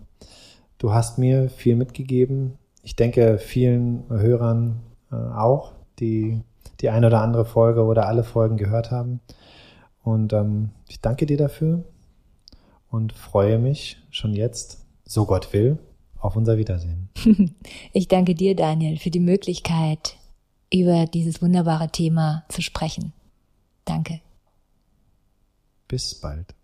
du 0.79 0.93
hast 0.93 1.19
mir 1.19 1.51
viel 1.51 1.77
mitgegeben. 1.77 2.59
Ich 2.83 2.97
denke 2.97 3.39
vielen 3.39 4.09
Hörern 4.09 4.81
äh, 5.13 5.17
auch, 5.17 5.73
die 5.99 6.41
die 6.81 6.91
eine 6.91 7.09
oder 7.09 7.23
andere 7.23 7.45
Folge 7.45 7.85
oder 7.85 8.07
alle 8.07 8.25
Folgen 8.25 8.57
gehört 8.57 8.91
haben. 8.91 9.21
Und 10.03 10.33
ähm, 10.33 10.71
ich 10.89 11.01
danke 11.01 11.27
dir 11.27 11.37
dafür 11.37 11.85
und 12.91 13.13
freue 13.13 13.59
mich 13.59 13.99
schon 14.11 14.33
jetzt, 14.33 14.87
so 15.05 15.27
Gott 15.27 15.53
will, 15.53 15.79
auf 16.19 16.37
unser 16.37 16.59
Wiedersehen. 16.59 17.09
Ich 17.93 18.09
danke 18.09 18.35
dir, 18.35 18.55
Daniel, 18.55 18.99
für 18.99 19.11
die 19.11 19.21
Möglichkeit, 19.21 20.17
über 20.73 21.07
dieses 21.07 21.43
wunderbare 21.43 21.89
Thema 21.89 22.45
zu 22.49 22.63
sprechen. 22.63 23.13
Danke. 23.85 24.21
Bis 25.89 26.15
bald. 26.15 26.58